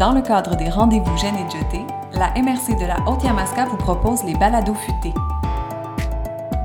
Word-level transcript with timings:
Dans 0.00 0.12
le 0.12 0.22
cadre 0.22 0.56
des 0.56 0.70
rendez-vous 0.70 1.14
Gênes 1.18 1.36
et 1.36 1.50
Jetés, 1.50 1.84
la 2.14 2.30
MRC 2.30 2.74
de 2.80 2.86
la 2.86 2.96
Haute-Yamaska 3.06 3.66
vous 3.66 3.76
propose 3.76 4.24
les 4.24 4.32
balados 4.32 4.72
futés. 4.72 5.12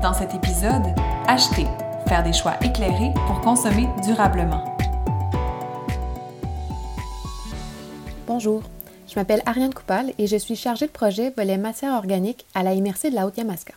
Dans 0.00 0.14
cet 0.14 0.32
épisode, 0.32 0.86
acheter, 1.28 1.66
faire 2.08 2.22
des 2.22 2.32
choix 2.32 2.54
éclairés 2.64 3.12
pour 3.26 3.42
consommer 3.42 3.88
durablement. 4.06 4.64
Bonjour, 8.26 8.62
je 9.06 9.16
m'appelle 9.16 9.42
Ariane 9.44 9.74
Coupal 9.74 10.14
et 10.16 10.26
je 10.26 10.38
suis 10.38 10.56
chargée 10.56 10.86
de 10.86 10.92
projet 10.92 11.28
volet 11.36 11.58
matière 11.58 11.92
organique 11.92 12.46
à 12.54 12.62
la 12.62 12.74
MRC 12.74 13.10
de 13.10 13.16
la 13.16 13.26
Haute-Yamaska. 13.26 13.74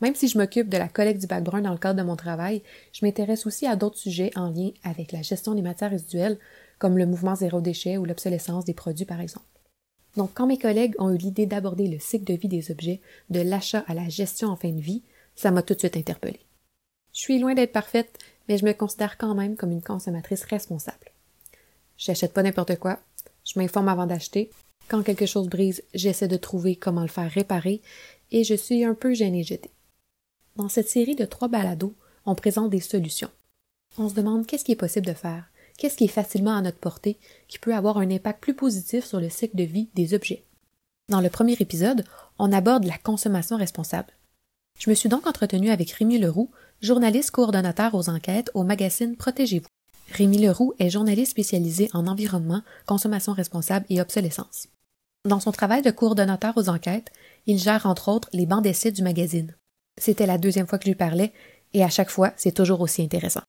Même 0.00 0.14
si 0.14 0.28
je 0.28 0.38
m'occupe 0.38 0.68
de 0.68 0.78
la 0.78 0.86
collecte 0.86 1.20
du 1.20 1.26
bac 1.26 1.42
brun 1.42 1.62
dans 1.62 1.72
le 1.72 1.78
cadre 1.78 1.98
de 1.98 2.06
mon 2.06 2.14
travail, 2.14 2.62
je 2.92 3.04
m'intéresse 3.04 3.46
aussi 3.46 3.66
à 3.66 3.74
d'autres 3.74 3.98
sujets 3.98 4.30
en 4.36 4.48
lien 4.50 4.70
avec 4.84 5.10
la 5.10 5.22
gestion 5.22 5.56
des 5.56 5.62
matières 5.62 5.90
résiduelles, 5.90 6.38
comme 6.84 6.98
le 6.98 7.06
mouvement 7.06 7.34
zéro 7.34 7.62
déchet 7.62 7.96
ou 7.96 8.04
l'obsolescence 8.04 8.66
des 8.66 8.74
produits 8.74 9.06
par 9.06 9.22
exemple. 9.22 9.46
Donc 10.18 10.32
quand 10.34 10.46
mes 10.46 10.58
collègues 10.58 10.94
ont 10.98 11.10
eu 11.10 11.16
l'idée 11.16 11.46
d'aborder 11.46 11.88
le 11.88 11.98
cycle 11.98 12.30
de 12.30 12.38
vie 12.38 12.46
des 12.46 12.70
objets, 12.70 13.00
de 13.30 13.40
l'achat 13.40 13.82
à 13.86 13.94
la 13.94 14.10
gestion 14.10 14.48
en 14.48 14.56
fin 14.56 14.68
de 14.68 14.82
vie, 14.82 15.02
ça 15.34 15.50
m'a 15.50 15.62
tout 15.62 15.72
de 15.72 15.78
suite 15.78 15.96
interpellée. 15.96 16.44
Je 17.14 17.20
suis 17.20 17.38
loin 17.38 17.54
d'être 17.54 17.72
parfaite, 17.72 18.18
mais 18.46 18.58
je 18.58 18.66
me 18.66 18.74
considère 18.74 19.16
quand 19.16 19.34
même 19.34 19.56
comme 19.56 19.70
une 19.70 19.80
consommatrice 19.80 20.44
responsable. 20.44 21.10
Je 21.96 22.10
n'achète 22.10 22.34
pas 22.34 22.42
n'importe 22.42 22.76
quoi, 22.76 22.98
je 23.46 23.58
m'informe 23.58 23.88
avant 23.88 24.04
d'acheter. 24.04 24.50
Quand 24.88 25.02
quelque 25.02 25.24
chose 25.24 25.48
brise, 25.48 25.82
j'essaie 25.94 26.28
de 26.28 26.36
trouver 26.36 26.76
comment 26.76 27.00
le 27.00 27.08
faire 27.08 27.30
réparer 27.30 27.80
et 28.30 28.44
je 28.44 28.54
suis 28.54 28.84
un 28.84 28.92
peu 28.92 29.14
gênée 29.14 29.42
jetée. 29.42 29.72
Dans 30.56 30.68
cette 30.68 30.90
série 30.90 31.16
de 31.16 31.24
trois 31.24 31.48
balados, 31.48 31.94
on 32.26 32.34
présente 32.34 32.68
des 32.68 32.80
solutions. 32.80 33.30
On 33.96 34.10
se 34.10 34.14
demande 34.14 34.44
qu'est-ce 34.46 34.66
qui 34.66 34.72
est 34.72 34.76
possible 34.76 35.06
de 35.06 35.14
faire, 35.14 35.48
qu'est-ce 35.78 35.96
qui 35.96 36.04
est 36.04 36.08
facilement 36.08 36.56
à 36.56 36.62
notre 36.62 36.78
portée, 36.78 37.18
qui 37.48 37.58
peut 37.58 37.74
avoir 37.74 37.98
un 37.98 38.10
impact 38.10 38.40
plus 38.40 38.54
positif 38.54 39.04
sur 39.04 39.20
le 39.20 39.30
cycle 39.30 39.56
de 39.56 39.64
vie 39.64 39.88
des 39.94 40.14
objets? 40.14 40.44
Dans 41.08 41.20
le 41.20 41.30
premier 41.30 41.56
épisode, 41.60 42.04
on 42.38 42.52
aborde 42.52 42.84
la 42.84 42.98
consommation 42.98 43.56
responsable. 43.56 44.12
Je 44.78 44.90
me 44.90 44.94
suis 44.94 45.08
donc 45.08 45.26
entretenue 45.26 45.70
avec 45.70 45.90
Rémi 45.92 46.18
Leroux, 46.18 46.50
journaliste 46.80 47.30
coordonnateur 47.30 47.94
aux 47.94 48.08
enquêtes 48.08 48.50
au 48.54 48.64
magazine 48.64 49.16
Protégez-vous. 49.16 49.66
Rémi 50.12 50.38
Leroux 50.38 50.74
est 50.78 50.90
journaliste 50.90 51.32
spécialisé 51.32 51.90
en 51.92 52.06
environnement, 52.06 52.62
consommation 52.86 53.32
responsable 53.32 53.86
et 53.88 54.00
obsolescence. 54.00 54.68
Dans 55.26 55.40
son 55.40 55.52
travail 55.52 55.82
de 55.82 55.90
coordonnateur 55.90 56.56
aux 56.56 56.68
enquêtes, 56.68 57.10
il 57.46 57.58
gère 57.58 57.86
entre 57.86 58.08
autres 58.08 58.28
les 58.32 58.46
bancs 58.46 58.62
d'essai 58.62 58.90
du 58.90 59.02
magazine. 59.02 59.54
C'était 59.98 60.26
la 60.26 60.38
deuxième 60.38 60.66
fois 60.66 60.78
que 60.78 60.84
je 60.84 60.90
lui 60.90 60.96
parlais, 60.96 61.32
et 61.72 61.82
à 61.82 61.88
chaque 61.88 62.10
fois, 62.10 62.32
c'est 62.36 62.52
toujours 62.52 62.80
aussi 62.80 63.02
intéressant. 63.02 63.42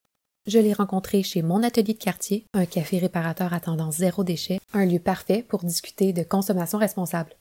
Je 0.47 0.59
l'ai 0.59 0.73
rencontré 0.73 1.23
chez 1.23 1.41
mon 1.41 1.63
atelier 1.63 1.93
de 1.93 1.97
quartier, 1.97 2.45
un 2.53 2.67
café 2.67 2.99
réparateur 2.99 3.51
à 3.51 3.59
tendance 3.59 3.95
zéro 3.95 4.23
déchet, 4.23 4.59
un 4.73 4.85
lieu 4.85 4.99
parfait 4.99 5.41
pour 5.41 5.63
discuter 5.63 6.13
de 6.13 6.21
consommation 6.21 6.77
responsable. 6.77 7.31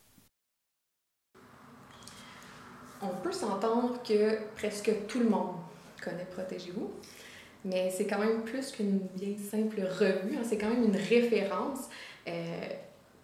On 3.03 3.15
peut 3.23 3.33
s'entendre 3.33 4.03
que 4.03 4.39
presque 4.57 4.91
tout 5.07 5.19
le 5.19 5.29
monde 5.29 5.57
connaît 6.03 6.27
Protégez-vous, 6.33 6.91
mais 7.67 7.91
c'est 7.91 8.07
quand 8.07 8.19
même 8.19 8.43
plus 8.43 8.71
qu'une 8.73 9.01
bien 9.15 9.37
simple 9.37 9.83
revue, 9.83 10.37
hein, 10.39 10.43
c'est 10.43 10.57
quand 10.57 10.71
même 10.71 10.85
une 10.85 10.97
référence. 10.97 11.81
Euh, 12.27 12.69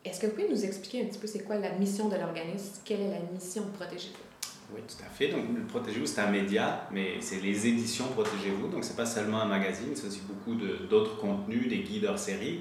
Est-ce 0.04 0.20
que 0.20 0.26
vous 0.26 0.32
pouvez 0.32 0.50
nous 0.50 0.62
expliquer 0.62 1.02
un 1.02 1.06
petit 1.06 1.18
peu 1.18 1.26
c'est 1.26 1.42
quoi 1.42 1.56
la 1.56 1.72
mission 1.72 2.10
de 2.10 2.16
l'organisme, 2.16 2.82
quelle 2.84 3.00
est 3.00 3.10
la 3.10 3.20
mission 3.32 3.62
de 3.64 3.70
Protégez-vous? 3.70 4.29
Oui, 4.74 4.80
tout 4.86 5.02
à 5.04 5.08
fait. 5.10 5.28
Donc, 5.28 5.66
Protégez-vous, 5.68 6.06
c'est 6.06 6.20
un 6.20 6.30
média, 6.30 6.88
mais 6.92 7.20
c'est 7.20 7.40
les 7.40 7.66
éditions 7.66 8.06
Protégez-vous. 8.08 8.68
Donc, 8.68 8.84
c'est 8.84 8.96
pas 8.96 9.06
seulement 9.06 9.40
un 9.42 9.46
magazine, 9.46 9.90
c'est 9.94 10.06
aussi 10.06 10.22
beaucoup 10.28 10.54
d'autres 10.88 11.16
contenus, 11.16 11.68
des 11.68 11.80
guides 11.80 12.04
hors 12.04 12.18
série. 12.18 12.60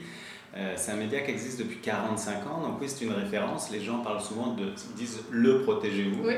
Euh, 0.58 0.73
c'est 0.75 0.92
un 0.92 0.95
média 0.95 1.19
qui 1.22 1.30
existe 1.31 1.59
depuis 1.59 1.78
45 1.78 2.47
ans, 2.47 2.61
donc 2.61 2.81
oui, 2.81 2.89
c'est 2.89 3.05
une 3.05 3.11
référence. 3.14 3.69
Les 3.72 3.81
gens 3.81 4.00
parlent 4.00 4.20
souvent 4.21 4.48
de, 4.55 4.65
disent 4.95 5.21
le 5.30 5.61
protégez-vous. 5.61 6.26
Oui. 6.27 6.33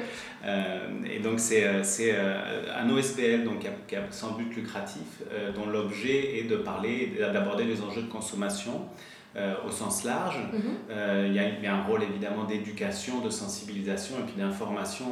Euh, 0.46 0.90
et 1.10 1.20
donc, 1.20 1.40
c'est 1.40 1.64
euh, 1.64 2.64
un 2.78 2.90
OSPL 2.90 3.46
donc, 3.46 3.60
qui, 3.60 3.68
a, 3.68 3.72
qui 3.88 3.96
a 3.96 4.02
sans 4.12 4.32
but 4.34 4.54
lucratif, 4.54 5.22
euh, 5.32 5.52
dont 5.54 5.66
l'objet 5.66 6.40
est 6.40 6.44
de 6.44 6.58
parler, 6.58 7.14
d'aborder 7.20 7.64
les 7.64 7.82
enjeux 7.82 8.02
de 8.04 8.10
consommation. 8.12 8.82
Au 9.66 9.72
sens 9.72 10.04
large. 10.04 10.40
Mhm. 10.52 10.62
Euh, 10.90 11.26
il 11.30 11.34
y, 11.34 11.40
a- 11.40 11.48
il 11.48 11.64
y 11.64 11.66
a 11.66 11.74
un 11.74 11.84
rôle 11.84 12.04
évidemment 12.04 12.44
d'éducation, 12.44 13.22
de 13.22 13.30
sensibilisation 13.30 14.16
et 14.20 14.24
puis 14.24 14.36
d'information 14.38 15.06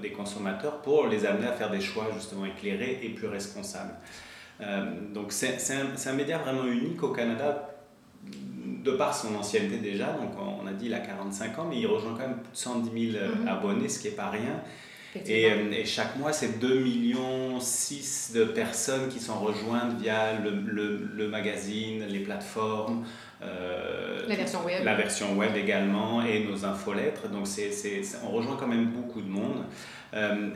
des 0.00 0.12
consommateurs 0.12 0.80
pour 0.82 1.08
les 1.08 1.26
amener 1.26 1.48
à 1.48 1.52
faire 1.54 1.70
des 1.72 1.80
choix 1.80 2.06
justement 2.14 2.46
éclairés 2.46 3.00
et 3.02 3.08
plus 3.08 3.26
responsables. 3.26 3.94
Donc 5.12 5.32
c'est 5.32 5.56
un, 5.72 5.96
c'est 5.96 6.08
un 6.08 6.12
média 6.12 6.38
vraiment 6.38 6.64
unique 6.66 7.02
au 7.02 7.08
Canada 7.08 7.73
de 8.84 8.90
par 8.92 9.14
son 9.14 9.34
ancienneté 9.36 9.78
déjà, 9.78 10.06
donc 10.12 10.32
on 10.38 10.66
a 10.66 10.72
dit 10.72 10.86
il 10.86 10.94
a 10.94 10.98
45 11.00 11.58
ans, 11.58 11.66
mais 11.68 11.78
il 11.78 11.86
rejoint 11.86 12.12
quand 12.12 12.26
même 12.28 12.36
plus 12.38 12.52
de 12.52 12.56
110 12.56 13.12
000 13.12 13.24
Mhm. 13.40 13.48
abonnés, 13.48 13.88
ce 13.88 13.98
qui 13.98 14.08
n'est 14.08 14.14
pas 14.14 14.30
rien. 14.30 14.60
Et, 15.26 15.48
euh, 15.50 15.70
et 15.70 15.84
chaque 15.84 16.16
mois, 16.16 16.32
c'est 16.32 16.58
2 16.58 16.80
millions 16.80 17.60
6 17.60 18.32
de 18.34 18.44
personnes 18.44 19.08
qui 19.08 19.20
sont 19.20 19.38
rejointes 19.38 19.96
via 20.00 20.38
le, 20.40 20.50
le, 20.50 21.08
le 21.14 21.28
magazine, 21.28 22.04
les 22.08 22.18
plateformes. 22.20 23.04
euh, 23.42 24.22
La 24.28 24.36
version 24.36 24.64
web. 24.64 24.82
la 24.84 24.94
version 24.94 25.36
web 25.36 25.54
également 25.56 26.22
et 26.24 26.44
nos 26.44 26.64
infolettres. 26.64 27.28
Donc, 27.28 27.46
c'est- 27.46 27.70
on 28.26 28.30
rejoint 28.30 28.56
quand 28.58 28.66
même 28.66 28.86
beaucoup 28.86 29.20
de 29.20 29.28
monde. 29.28 29.64
Euh, 30.14 30.48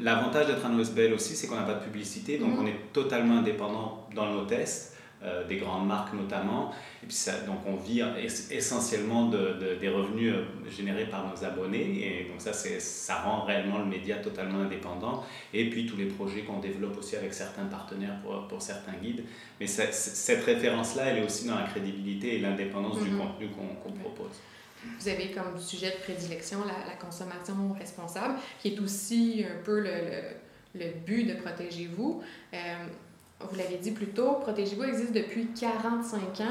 l'avantage 0.00 0.46
d'être 0.46 0.64
un 0.64 0.78
OSBL 0.78 1.12
aussi, 1.12 1.34
c'est 1.34 1.46
qu'on 1.48 1.56
n'a 1.56 1.62
pas 1.62 1.74
de 1.74 1.84
publicité, 1.84 2.38
donc 2.38 2.50
Mhm. 2.54 2.58
on 2.62 2.66
est 2.66 2.80
totalement 2.92 3.38
indépendant 3.38 4.06
dans 4.14 4.30
nos 4.32 4.44
tests. 4.44 4.95
Euh, 5.26 5.44
des 5.46 5.56
grandes 5.56 5.86
marques 5.86 6.14
notamment. 6.14 6.70
Et 7.02 7.06
puis 7.06 7.14
ça, 7.16 7.40
donc 7.40 7.58
on 7.66 7.76
vit 7.76 8.00
es- 8.00 8.54
essentiellement 8.56 9.26
de, 9.28 9.54
de- 9.60 9.74
des 9.80 9.88
revenus 9.88 10.32
euh, 10.34 10.44
générés 10.70 11.06
par 11.06 11.28
nos 11.28 11.44
abonnés. 11.44 12.20
Et 12.20 12.24
donc 12.30 12.40
ça, 12.40 12.52
ça 12.52 13.16
rend 13.22 13.44
réellement 13.44 13.78
le 13.78 13.86
média 13.86 14.16
totalement 14.16 14.60
indépendant. 14.60 15.24
Et 15.52 15.68
puis 15.70 15.86
tous 15.86 15.96
les 15.96 16.06
projets 16.06 16.42
qu'on 16.42 16.60
développe 16.60 16.96
aussi 16.98 17.16
avec 17.16 17.34
certains 17.34 17.64
partenaires 17.66 18.18
pour, 18.22 18.46
pour 18.48 18.62
certains 18.62 18.94
guides. 19.02 19.24
Mais 19.60 19.66
ça- 19.66 19.90
cette 19.92 20.44
référence-là, 20.44 21.06
elle 21.06 21.18
est 21.18 21.26
aussi 21.26 21.46
dans 21.46 21.56
la 21.56 21.64
crédibilité 21.66 22.36
et 22.36 22.38
l'indépendance 22.38 23.02
du 23.02 23.10
Mhm. 23.10 23.18
contenu 23.18 23.48
qu'on, 23.48 23.92
propose. 23.92 24.36
Vous 25.00 25.08
avez 25.08 25.32
comme 25.32 25.58
sujet 25.58 25.90
de 25.90 25.96
prédilection 26.04 26.58
la, 26.64 26.86
la 26.86 26.94
consommation 26.94 27.72
responsable, 27.76 28.34
qui 28.60 28.68
est 28.74 28.78
aussi 28.78 29.44
un 29.44 29.62
peu 29.64 29.80
le, 29.80 29.90
le, 30.74 30.80
le 30.84 30.92
but 31.04 31.24
de 31.24 31.34
Protégez-vous. 31.34 32.22
Euh, 32.54 32.56
vous 33.40 33.56
l'avez 33.56 33.76
dit 33.76 33.90
plus 33.90 34.08
tôt, 34.08 34.38
Protégez-vous 34.40 34.84
existe 34.84 35.12
depuis 35.12 35.48
45 35.48 36.40
ans 36.40 36.44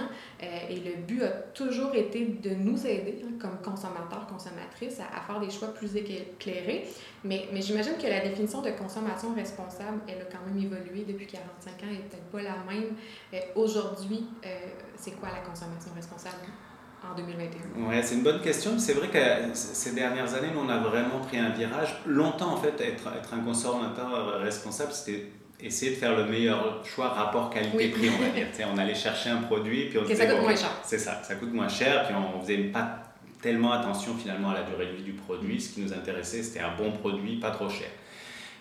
euh, 0.43 0.45
et 0.69 0.75
le 0.75 1.01
but 1.01 1.23
a 1.23 1.29
toujours 1.29 1.95
été 1.95 2.25
de 2.25 2.51
nous 2.51 2.85
aider, 2.85 3.23
hein, 3.25 3.31
comme 3.39 3.57
consommateurs, 3.63 4.27
consommatrices, 4.27 4.99
à, 4.99 5.21
faire 5.21 5.39
des 5.39 5.49
choix 5.49 5.73
plus 5.73 5.95
éclairés. 5.95 6.87
Mais, 7.23 7.47
mais 7.51 7.61
j'imagine 7.61 7.93
que 7.97 8.07
la 8.07 8.19
définition 8.19 8.61
de 8.61 8.69
consommation 8.71 9.33
responsable, 9.33 10.01
elle 10.07 10.21
a 10.21 10.25
quand 10.25 10.45
même 10.45 10.63
évolué 10.63 11.05
depuis 11.07 11.25
45 11.25 11.71
ans 11.71 11.91
et 11.91 11.97
peut-être 11.97 12.29
pas 12.31 12.43
la 12.43 12.57
même. 12.71 12.95
Euh, 13.33 13.39
Aujourd'hui, 13.55 14.27
euh, 14.45 14.49
c'est 14.95 15.19
quoi 15.19 15.29
la 15.29 15.39
consommation 15.39 15.91
responsable 15.95 16.37
en 17.03 17.15
2021? 17.15 17.89
Ouais, 17.89 18.03
c'est 18.03 18.13
une 18.13 18.23
bonne 18.23 18.41
question. 18.41 18.77
C'est 18.77 18.93
vrai 18.93 19.09
que 19.09 19.55
ces 19.55 19.93
dernières 19.93 20.31
années, 20.35 20.51
on 20.55 20.69
a 20.69 20.77
vraiment 20.77 21.19
pris 21.21 21.39
un 21.39 21.49
virage. 21.49 21.99
Longtemps, 22.05 22.53
en 22.53 22.57
fait, 22.57 22.79
être, 22.79 23.07
être 23.17 23.33
un 23.33 23.39
consommateur 23.39 24.39
responsable, 24.39 24.91
c'était 24.91 25.31
essayer 25.59 25.91
de 25.91 25.97
faire 25.97 26.15
le 26.15 26.25
meilleur 26.25 26.83
choix 26.85 27.09
rapport 27.09 27.49
qualité-prix, 27.49 28.09
on 28.09 28.21
va 28.23 28.29
dire. 28.29 28.47
Tu 28.51 28.57
sais, 28.57 28.65
on 28.65 28.77
allait 28.77 28.95
chercher 28.95 29.29
un 29.29 29.37
produit, 29.41 29.85
puis 29.89 29.97
on 29.97 30.01
Que 30.03 30.09
ça 30.09 30.13
disait, 30.13 30.27
coûte 30.27 30.37
bon, 30.37 30.43
moins 30.43 30.55
cher. 30.55 30.71
C'est 30.83 30.99
ça, 30.99 31.21
ça 31.23 31.35
coûte 31.35 31.53
moins 31.53 31.69
cher, 31.69 32.05
puis 32.05 32.15
on 32.15 32.41
faisait 32.41 32.57
pas 32.57 33.01
tellement 33.41 33.71
attention 33.73 34.15
finalement 34.17 34.49
à 34.51 34.55
la 34.55 34.63
durée 34.63 34.87
de 34.87 34.91
vie 34.93 35.03
du 35.03 35.13
produit. 35.13 35.59
Ce 35.61 35.73
qui 35.73 35.81
nous 35.81 35.93
intéressait, 35.93 36.43
c'était 36.43 36.59
un 36.61 36.75
bon 36.75 36.91
produit, 36.91 37.37
pas 37.37 37.51
trop 37.51 37.69
cher. 37.69 37.87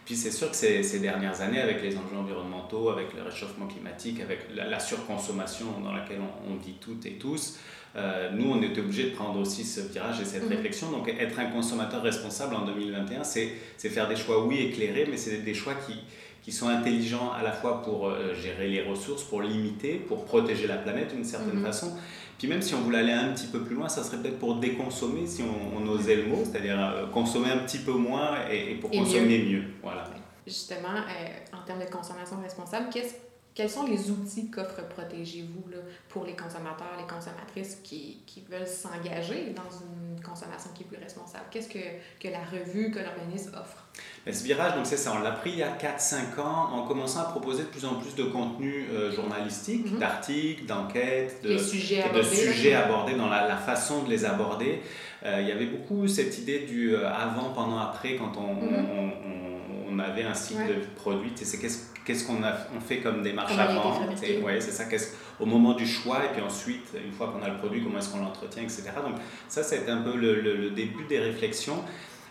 Puis 0.05 0.17
c'est 0.17 0.31
sûr 0.31 0.51
que 0.51 0.57
ces, 0.57 0.83
ces 0.83 0.99
dernières 0.99 1.41
années, 1.41 1.61
avec 1.61 1.83
les 1.83 1.97
enjeux 1.97 2.17
environnementaux, 2.19 2.91
avec 2.91 3.15
le 3.15 3.23
réchauffement 3.23 3.67
climatique, 3.67 4.21
avec 4.21 4.41
la, 4.55 4.67
la 4.67 4.79
surconsommation 4.79 5.67
dans 5.83 5.93
laquelle 5.93 6.21
on, 6.21 6.53
on 6.53 6.57
vit 6.57 6.75
toutes 6.75 7.07
et 7.07 7.13
tous, 7.13 7.59
euh, 7.97 8.31
nous, 8.33 8.51
on 8.51 8.61
était 8.61 8.81
obligés 8.81 9.05
de 9.11 9.15
prendre 9.15 9.39
aussi 9.41 9.65
ce 9.65 9.81
virage 9.81 10.21
et 10.21 10.25
cette 10.27 10.43
Mhm. 10.43 10.49
réflexion. 10.57 10.91
Donc, 10.91 11.09
être 11.09 11.39
un 11.39 11.47
consommateur 11.47 12.03
responsable 12.03 12.55
en 12.57 12.67
2021, 12.67 13.25
c'est 13.25 13.53
c'est 13.79 13.89
faire 13.89 14.09
des 14.09 14.17
choix, 14.17 14.45
oui, 14.45 14.59
éclairés, 14.67 15.07
mais 15.11 15.17
c'est 15.17 15.39
des 15.39 15.55
choix 15.55 15.75
qui, 15.87 15.95
qui 16.45 16.53
sont 16.53 16.69
intelligents 16.69 17.33
à 17.33 17.43
la 17.43 17.53
fois 17.53 17.83
pour 17.83 18.07
euh, 18.07 18.35
gérer 18.35 18.69
les 18.69 18.83
ressources, 18.83 19.23
pour 19.25 19.41
limiter, 19.41 19.95
pour 19.95 20.27
protéger 20.27 20.67
la 20.67 20.77
planète 20.77 21.15
d'une 21.15 21.25
certaine 21.25 21.57
Mhm. 21.59 21.65
façon. 21.65 21.97
Puis 22.39 22.49
même 22.49 22.61
si 22.61 22.75
on 22.75 22.81
voulait 22.83 22.99
aller 22.99 23.13
un 23.13 23.33
petit 23.33 23.47
peu 23.47 23.61
plus 23.61 23.75
loin, 23.75 23.89
ça 23.89 24.03
serait 24.05 24.19
peut-être 24.19 24.39
pour 24.39 24.57
déconsommer, 24.57 25.27
si 25.27 25.43
on, 25.43 25.79
on 25.79 25.89
osait 25.89 26.17
le 26.17 26.27
mot, 26.27 26.43
c'est-à-dire 26.45 26.79
euh, 26.79 27.07
consommer 27.07 27.51
un 27.51 27.59
petit 27.59 27.79
peu 27.79 27.93
moins 27.93 28.37
et, 28.51 28.73
et 28.73 28.75
pour 28.75 28.93
Et 28.93 28.99
consommer 28.99 29.39
mieux. 29.45 29.63
Voilà. 29.83 30.05
Justement, 30.47 30.89
euh, 30.95 31.57
en 31.57 31.65
termes 31.65 31.81
de 31.81 31.91
consommation 31.91 32.37
responsable, 32.43 32.89
qu'est-ce 32.93 33.15
quels 33.55 33.71
sont 33.71 33.87
les 33.87 34.11
outils 34.11 34.51
qu'offre 34.51 34.83
Protégez-vous 34.89 35.65
pour 36.09 36.25
les 36.25 36.35
consommateurs, 36.35 36.97
les 36.99 37.07
consommatrices 37.07 37.79
qui, 37.85 38.19
qui 38.27 38.43
veulent 38.51 38.67
s'engager 38.67 39.55
dans 39.55 39.71
une 39.71 40.21
consommation 40.23 40.71
qui 40.75 40.83
est 40.83 40.87
plus 40.87 40.97
responsable? 40.97 41.45
Qu'est-ce 41.53 41.69
que, 41.69 41.79
que 42.19 42.29
la 42.29 42.43
revue, 42.43 42.91
que 42.91 42.99
l'organisme 42.99 43.53
offre? 43.55 43.85
Mais 44.27 44.33
ce 44.33 44.43
virage, 44.43 44.75
donc 44.75 44.87
c'est 44.87 44.97
ça, 44.97 45.13
on 45.17 45.23
l'a 45.23 45.31
pris 45.31 45.51
il 45.51 45.59
y 45.59 45.63
a 45.63 45.77
4-5 45.77 46.41
ans 46.41 46.73
en 46.73 46.83
commençant 46.83 47.21
à 47.21 47.25
proposer 47.25 47.63
de 47.63 47.69
plus 47.69 47.85
en 47.85 47.95
plus 47.95 48.17
de 48.17 48.25
contenu 48.25 48.89
euh, 48.91 49.13
journalistique, 49.13 49.87
mm-hmm. 49.87 49.99
d'articles, 49.99 50.67
d'enquêtes, 50.67 51.41
de, 51.45 51.57
sujets, 51.57 52.03
de 52.03 52.09
abordés, 52.09 52.25
sujets 52.25 52.75
abordés 52.75 53.15
dans 53.15 53.29
la, 53.29 53.47
la, 53.47 53.57
façon 53.57 54.03
de 54.03 54.11
les 54.11 54.25
aborder. 54.25 54.81
Euh, 55.25 55.41
il 55.41 55.47
y 55.47 55.53
avait 55.53 55.67
beaucoup 55.67 56.09
cette 56.09 56.37
idée 56.39 56.61
du 56.61 56.97
euh, 56.97 57.09
avant, 57.09 57.51
pendant, 57.51 57.79
après, 57.79 58.17
quand 58.17 58.33
on, 58.37 58.55
mm-hmm. 58.55 59.13
on, 59.89 59.95
on, 59.95 59.99
avait 60.01 60.25
un 60.25 60.35
cycle 60.35 60.67
de 60.67 60.87
produit, 60.97 61.31
c'est 61.37 61.59
qu'est-ce 61.59 61.94
qu'est-ce 62.05 62.27
qu'on 62.27 62.41
on 62.77 62.81
fait 62.81 62.99
comme 62.99 63.23
démarche 63.23 63.57
avant 63.59 64.01
ouais, 64.43 64.61
c'est 64.61 64.71
ça 64.71 64.85
au 65.41 65.47
moment 65.47 65.75
du 65.75 65.87
choix 65.87 66.25
et 66.25 66.29
puis 66.33 66.43
ensuite 66.43 66.87
une 67.05 67.13
fois 67.13 67.29
qu'on 67.29 67.43
a 67.43 67.49
le 67.49 67.57
produit 67.57 67.83
comment 67.83 67.99
est-ce 67.99 68.11
qu'on 68.11 68.21
l'entretient 68.21 68.63
etc 68.63 68.83
donc 69.05 69.17
ça 69.49 69.63
c'était 69.63 69.91
un 69.91 70.03
peu 70.03 70.17
le, 70.17 70.41
le, 70.41 70.71
début 70.71 71.05
des 71.09 71.19
réflexions. 71.19 71.83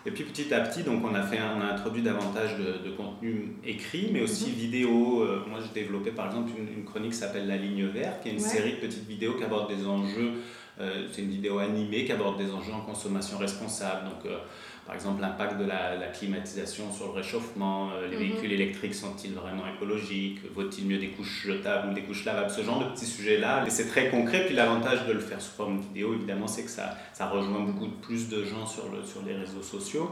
Et 0.06 0.12
puis 0.12 0.25
petit 0.25 0.54
à 0.54 0.60
petit 0.60 0.84
donc 0.84 1.02
on 1.06 1.16
a 1.16 1.22
fait 1.22 1.40
on 1.42 1.62
a 1.62 1.74
introduit 1.74 2.02
davantage 2.02 2.58
de, 2.58 2.90
de 2.90 2.94
contenu 2.94 3.56
écrit 3.66 4.10
mais 4.12 4.22
aussi 4.22 4.50
mhm. 4.50 4.56
vidéo. 4.56 5.22
Euh, 5.22 5.44
moi 5.50 5.60
j'ai 5.62 5.81
développé 5.81 6.12
par 6.12 6.28
exemple 6.28 6.52
une, 6.58 6.84
chronique 6.84 7.12
qui 7.12 7.18
s'appelle 7.18 7.48
la 7.48 7.56
ligne 7.56 7.86
verte 7.86 8.22
qui 8.22 8.30
est 8.30 8.34
une 8.34 8.40
série 8.40 8.74
de 8.74 8.78
petites 8.78 9.08
vidéos 9.08 9.36
qui 9.36 9.46
abordent 9.46 9.70
des 9.70 9.88
enjeux 9.88 10.34
euh, 10.80 11.08
c'est 11.12 11.22
une 11.22 11.30
vidéo 11.30 11.60
animée 11.60 12.04
qui 12.04 12.12
aborde 12.12 12.38
des 12.38 12.52
enjeux 12.52 12.74
en 12.74 12.81
consommation 12.81 13.38
responsable. 13.38 14.06
Donc 14.06 14.25
euh, 14.25 14.40
par 14.86 14.96
exemple, 14.96 15.22
l'impact 15.22 15.58
de 15.58 15.66
la, 15.66 16.08
climatisation 16.14 16.92
sur 16.92 17.08
le 17.08 17.14
réchauffement, 17.14 17.92
euh, 17.92 18.08
les 18.08 18.18
mhm. 18.18 18.24
véhicules 18.24 18.52
électriques 18.52 18.94
sont-ils 18.94 19.34
vraiment 19.34 19.64
écologiques, 19.74 20.40
vaut-il 20.54 20.88
mieux 20.88 20.98
des 20.98 21.10
couches 21.10 21.48
jetables 21.48 21.92
ou 21.92 21.94
des 21.94 22.02
couches 22.02 22.26
lavables, 22.26 22.52
ce 22.52 22.62
genre 22.62 22.80
de 22.80 22.94
petits 22.94 23.06
sujets-là. 23.06 23.66
Et 23.66 23.70
c'est 23.70 23.88
très 23.88 24.10
concret, 24.10 24.46
puis 24.46 24.56
l'avantage 24.56 25.08
de 25.08 25.14
le 25.14 25.20
faire 25.20 25.42
sous 25.42 25.52
forme 25.52 25.80
vidéo, 25.80 26.14
évidemment, 26.14 26.48
c'est 26.48 26.64
que 26.64 26.70
ça, 26.70 26.98
ça 27.14 27.28
rejoint 27.30 27.62
beaucoup 27.62 27.88
plus 27.88 28.28
de 28.30 28.44
gens 28.44 28.66
sur, 28.66 28.92
le, 28.92 29.04
sur 29.04 29.24
les 29.24 29.36
réseaux 29.36 29.62
sociaux. 29.62 30.12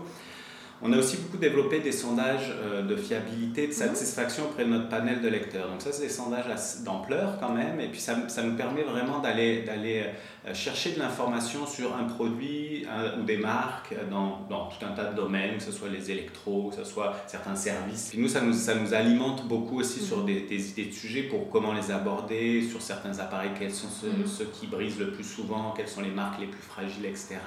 On 0.84 0.92
a 0.94 0.98
aussi 0.98 1.18
beaucoup 1.18 1.38
développé 1.38 1.80
des 1.80 1.92
sondages 1.92 2.52
euh, 2.60 2.82
de 2.82 2.96
fiabilité, 2.96 3.64
de 3.64 3.68
mhm. 3.68 3.74
satisfaction 3.74 4.46
auprès 4.46 4.66
de 4.66 4.70
notre 4.70 4.90
panel 4.90 5.22
de 5.22 5.28
lecteurs. 5.28 5.70
Donc 5.70 5.82
ça, 5.82 5.92
c'est 5.92 6.04
des 6.04 6.10
sondages 6.10 6.46
d'ampleur 6.84 7.38
quand 7.40 7.54
même, 7.54 7.80
et 7.80 7.88
puis 7.88 8.00
ça, 8.00 8.28
ça 8.28 8.42
nous 8.42 8.56
permet 8.56 8.82
vraiment 8.82 9.20
d'aller 9.20 9.64
euh, 9.68 10.54
chercher 10.54 10.94
de 10.94 11.00
l'information 11.00 11.68
sur 11.68 11.96
un 11.96 12.06
produit 12.06 12.86
ou 13.20 13.24
des 13.24 13.38
marques 13.38 13.94
dans, 14.10 14.40
dans, 14.50 14.70
tout 14.70 14.84
un 14.86 14.92
tas 14.94 15.06
de 15.06 15.16
domaines, 15.16 15.58
que 15.58 15.64
ce 15.64 15.72
soit 15.72 15.90
les 15.90 16.10
électros, 16.10 16.70
que 16.70 16.78
ce 16.78 16.84
soit 16.84 17.16
certains 17.28 17.56
services. 17.56 18.10
Puis 18.10 18.20
nous, 18.20 18.28
ça 18.28 18.42
nous, 18.42 18.54
ça 18.54 18.74
nous 18.74 18.94
alimente 18.94 19.48
beaucoup 19.48 19.80
aussi 19.80 20.00
sur 20.00 20.20
mhm. 20.20 20.26
des, 20.26 20.42
des, 20.42 20.70
idées 20.72 20.86
de 20.86 20.94
sujets 20.94 21.24
pour 21.24 21.50
comment 21.50 21.74
les 21.74 21.92
aborder, 21.92 22.64
sur 22.64 22.82
certains 22.82 23.20
appareils, 23.20 23.52
quels 23.58 23.72
sont 23.72 23.90
ceux, 23.90 24.10
mhm. 24.10 24.26
ceux 24.26 24.46
qui 24.46 24.68
brisent 24.68 25.00
le 25.00 25.12
plus 25.12 25.24
souvent, 25.24 25.74
quelles 25.78 25.88
sont 25.88 26.02
les 26.02 26.10
marques 26.10 26.40
les 26.40 26.48
plus 26.48 26.62
fragiles, 26.62 27.06
etc. 27.06 27.38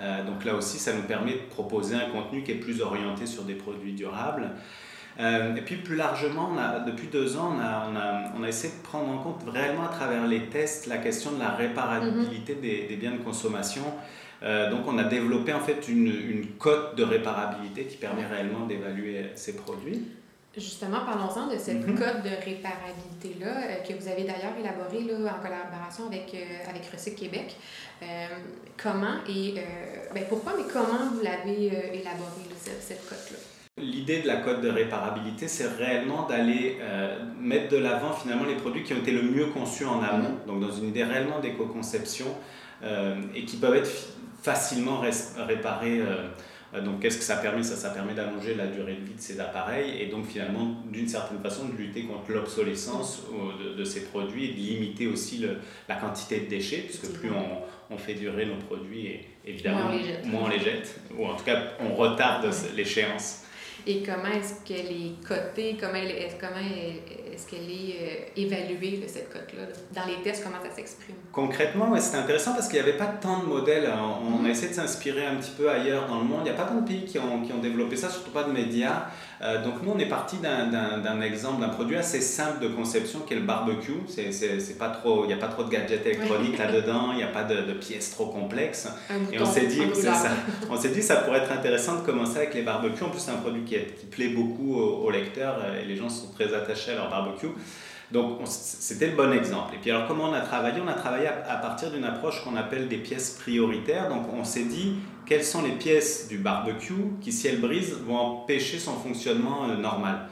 Euh, 0.00 0.24
donc 0.24 0.44
là 0.44 0.54
aussi, 0.54 0.78
ça 0.78 0.92
nous 0.94 1.02
permet 1.02 1.32
de 1.32 1.48
proposer 1.50 1.94
un 1.94 2.10
contenu 2.10 2.42
qui 2.42 2.52
est 2.52 2.56
plus 2.56 2.80
orienté 2.80 3.26
sur 3.26 3.44
des 3.44 3.54
produits 3.54 3.92
durables. 3.92 4.50
Euh, 5.18 5.54
et 5.56 5.60
puis 5.60 5.76
plus 5.76 5.96
largement, 5.96 6.52
depuis 6.86 7.08
deux 7.08 7.36
ans, 7.36 7.54
on 7.56 7.60
a, 7.60 7.88
on, 7.90 7.96
a, 7.96 8.32
on 8.38 8.42
a, 8.42 8.48
essayé 8.48 8.72
de 8.72 8.82
prendre 8.82 9.10
en 9.10 9.18
compte 9.18 9.42
réellement 9.52 9.84
à 9.84 9.88
travers 9.88 10.26
les 10.26 10.46
tests 10.46 10.86
la 10.86 10.98
question 10.98 11.32
de 11.32 11.40
la 11.40 11.50
réparabilité 11.50 12.54
mhm. 12.54 12.60
des, 12.60 12.86
des, 12.88 12.96
biens 12.96 13.12
de 13.12 13.18
consommation. 13.18 13.82
Euh, 14.42 14.70
donc 14.70 14.86
on 14.86 14.96
a 14.96 15.04
développé 15.04 15.52
en 15.52 15.60
fait 15.60 15.88
une, 15.88 16.06
une 16.06 16.46
cote 16.58 16.96
de 16.96 17.02
réparabilité 17.02 17.84
qui 17.84 17.98
permet 17.98 18.24
réellement 18.24 18.66
d'évaluer 18.66 19.26
ces 19.34 19.56
produits. 19.56 20.06
Justement, 20.56 21.04
parlons-en 21.06 21.46
de 21.46 21.58
cette 21.58 21.86
mhm. 21.86 21.96
code 21.96 22.22
de 22.24 22.44
réparabilité-là, 22.44 23.46
euh, 23.46 23.74
que 23.86 23.92
vous 23.94 24.08
avez 24.08 24.24
d'ailleurs 24.24 24.54
élaboré 24.58 25.04
là, 25.04 25.36
en 25.36 25.40
collaboration 25.40 26.06
avec, 26.08 26.34
euh, 26.34 26.68
avec 26.68 26.86
Recyc 26.90 27.14
Québec. 27.14 27.54
Euh, 28.02 28.26
comment 28.76 29.18
et 29.28 29.54
ben 30.12 30.24
pourquoi, 30.28 30.54
mais 30.56 30.64
comment 30.72 31.10
vous 31.12 31.20
l'avez 31.22 31.66
élaboré, 31.66 32.48
cette, 32.58 32.82
cette 32.82 33.08
cote-là? 33.08 33.36
L'idée 33.76 34.22
de 34.22 34.26
la 34.26 34.38
cote 34.38 34.60
de 34.60 34.68
réparabilité, 34.68 35.46
c'est 35.46 35.68
réellement 35.68 36.26
d'aller 36.26 36.78
mettre 37.38 37.68
de 37.68 37.76
l'avant 37.76 38.12
finalement 38.12 38.44
les 38.44 38.56
produits 38.56 38.82
qui 38.82 38.94
ont 38.94 38.98
été 38.98 39.12
le 39.12 39.22
mieux 39.22 39.46
conçus 39.46 39.84
en 39.84 40.02
amont, 40.02 40.30
mhm. 40.30 40.46
donc 40.46 40.60
dans 40.60 40.72
une 40.72 40.88
idée 40.88 41.04
réellement 41.04 41.40
d'éco-conception 41.40 42.26
et 43.34 43.44
qui 43.44 43.58
peuvent 43.58 43.76
être 43.76 43.90
facilement 44.42 45.00
réparés 45.36 46.00
euh, 46.00 46.28
donc 46.78 47.00
qu'est-ce 47.00 47.18
que 47.18 47.24
ça 47.24 47.36
permet? 47.36 47.64
Ça, 47.64 47.74
ça 47.74 47.90
permet 47.90 48.14
d'allonger 48.14 48.54
la 48.54 48.68
durée 48.68 48.94
de 48.94 49.04
vie 49.04 49.14
de 49.14 49.20
ces 49.20 49.40
appareils 49.40 50.00
et 50.00 50.06
donc 50.06 50.26
finalement 50.26 50.76
d'une 50.86 51.08
certaine 51.08 51.40
façon 51.40 51.66
de 51.66 51.76
lutter 51.76 52.04
contre 52.04 52.30
l'obsolescence 52.30 53.24
de, 53.60 53.74
de, 53.74 53.84
ces 53.84 54.04
produits 54.04 54.50
et 54.50 54.52
de 54.52 54.58
limiter 54.58 55.08
aussi 55.08 55.38
le, 55.38 55.56
la 55.88 55.96
quantité 55.96 56.40
de 56.40 56.46
déchets 56.46 56.84
puisque 56.86 57.12
plus 57.18 57.30
on, 57.30 57.92
on, 57.92 57.98
fait 57.98 58.14
durer 58.14 58.46
nos 58.46 58.56
produits 58.56 59.06
et 59.06 59.28
évidemment 59.44 59.90
moins 60.26 60.44
on 60.44 60.48
les 60.48 60.60
jette, 60.60 61.00
ou 61.16 61.26
en 61.26 61.34
tout 61.34 61.44
cas 61.44 61.72
on 61.80 61.94
retarde 61.94 62.48
l'échéance. 62.76 63.44
Et 63.86 64.02
comment 64.02 64.26
est-ce 64.26 64.62
qu'elle 64.64 64.92
est 64.92 65.26
cotée, 65.26 65.76
comment, 65.80 65.94
est, 65.94 66.36
comment 66.38 66.60
est-ce 67.40 67.48
qu'elle 67.48 67.70
est 67.70 67.96
euh, 68.02 68.24
évaluée, 68.36 69.02
cette 69.06 69.32
cote-là? 69.32 69.62
Dans 69.94 70.06
les 70.06 70.22
tests, 70.22 70.44
comment 70.44 70.62
ça 70.62 70.74
s'exprime? 70.74 71.16
Concrètement, 71.32 71.90
ouais, 71.90 72.00
c'est 72.00 72.16
intéressant 72.16 72.52
parce 72.52 72.68
qu'il 72.68 72.82
n'y 72.82 72.88
avait 72.88 72.98
pas 72.98 73.06
tant 73.06 73.40
de 73.40 73.46
modèles. 73.46 73.90
On, 73.90 74.44
a 74.44 74.48
mm-hmm. 74.48 74.50
essayé 74.50 74.68
de 74.68 74.74
s'inspirer 74.74 75.26
un 75.26 75.36
petit 75.36 75.52
peu 75.56 75.70
ailleurs 75.70 76.06
dans 76.06 76.18
le 76.18 76.24
monde. 76.24 76.40
Il 76.40 76.44
n'y 76.44 76.50
a 76.50 76.54
pas 76.54 76.64
tant 76.64 76.76
de 76.76 76.86
pays 76.86 77.04
qui 77.04 77.18
ont, 77.18 77.42
qui 77.42 77.52
ont 77.52 77.58
développé 77.58 77.96
ça, 77.96 78.10
surtout 78.10 78.30
pas 78.30 78.44
de 78.44 78.52
médias. 78.52 79.06
Euh, 79.42 79.64
donc 79.64 79.82
nous, 79.82 79.92
on 79.92 79.98
est 79.98 80.08
parti 80.08 80.36
d'un 80.36 81.20
exemple, 81.22 81.62
d'un 81.62 81.70
produit 81.70 81.96
assez 81.96 82.20
simple 82.20 82.62
de 82.62 82.68
conception 82.68 83.20
qui 83.20 83.32
est 83.32 83.38
le 83.38 83.46
barbecue. 83.46 84.00
C'est 84.08 84.78
pas 84.78 84.90
trop, 84.90 85.24
il 85.24 85.28
n'y 85.28 85.32
a 85.32 85.38
pas 85.38 85.48
trop 85.48 85.64
de 85.64 85.70
gadgets 85.70 86.04
électroniques 86.04 86.58
là-dedans, 86.58 87.12
il 87.12 87.16
n'y 87.16 87.22
a 87.22 87.28
pas 87.28 87.44
de, 87.44 87.62
de, 87.62 87.72
pièces 87.72 88.10
trop 88.10 88.26
complexes. 88.26 88.88
et 89.32 89.40
on 89.40 89.46
s'est 89.46 89.66
dit, 89.66 89.82
ça, 89.94 90.30
on 90.70 90.76
s'est 90.76 90.90
dit, 90.90 91.02
ça 91.02 91.16
pourrait 91.16 91.38
être 91.38 91.52
intéressant 91.52 91.96
de 91.96 92.06
commencer 92.06 92.36
avec 92.36 92.54
les 92.54 92.62
barbecues. 92.62 93.04
En 93.04 93.08
plus, 93.08 93.20
c'est 93.20 93.30
un 93.30 93.36
produit 93.36 93.62
qui, 93.62 93.76
qui, 93.98 94.06
plaît 94.06 94.28
beaucoup 94.28 94.74
aux, 94.74 95.06
aux 95.06 95.10
lecteurs 95.10 95.56
euh, 95.64 95.82
et 95.82 95.86
les 95.86 95.96
gens 95.96 96.10
sont 96.10 96.30
très 96.32 96.52
attachés 96.52 96.92
à 96.92 96.96
leur 96.96 97.10
barbecue. 97.10 97.48
Donc 98.12 98.40
c'était 98.46 99.06
le 99.06 99.16
bon 99.16 99.32
exemple. 99.32 99.74
Et 99.74 99.78
puis 99.78 99.90
alors 99.90 100.08
comment 100.08 100.30
on 100.30 100.32
a 100.32 100.40
travaillé? 100.40 100.80
On 100.84 100.88
a 100.88 100.94
travaillé 100.94 101.28
à, 101.28 101.56
partir 101.56 101.90
d'une 101.90 102.04
approche 102.04 102.42
qu'on 102.42 102.56
appelle 102.56 102.88
des 102.88 102.96
pièces 102.96 103.38
prioritaires. 103.40 104.08
Donc 104.08 104.24
on 104.32 104.42
s'est 104.42 104.64
dit 104.64 104.94
quelles 105.26 105.44
sont 105.44 105.62
les 105.62 105.72
pièces 105.72 106.26
du 106.28 106.38
barbecue 106.38 106.94
qui, 107.20 107.30
si 107.30 107.46
elles 107.46 107.60
brisent, 107.60 107.96
vont 108.04 108.16
empêcher 108.16 108.78
son 108.78 108.94
fonctionnement 108.94 109.68
euh, 109.68 109.76
normal? 109.76 110.28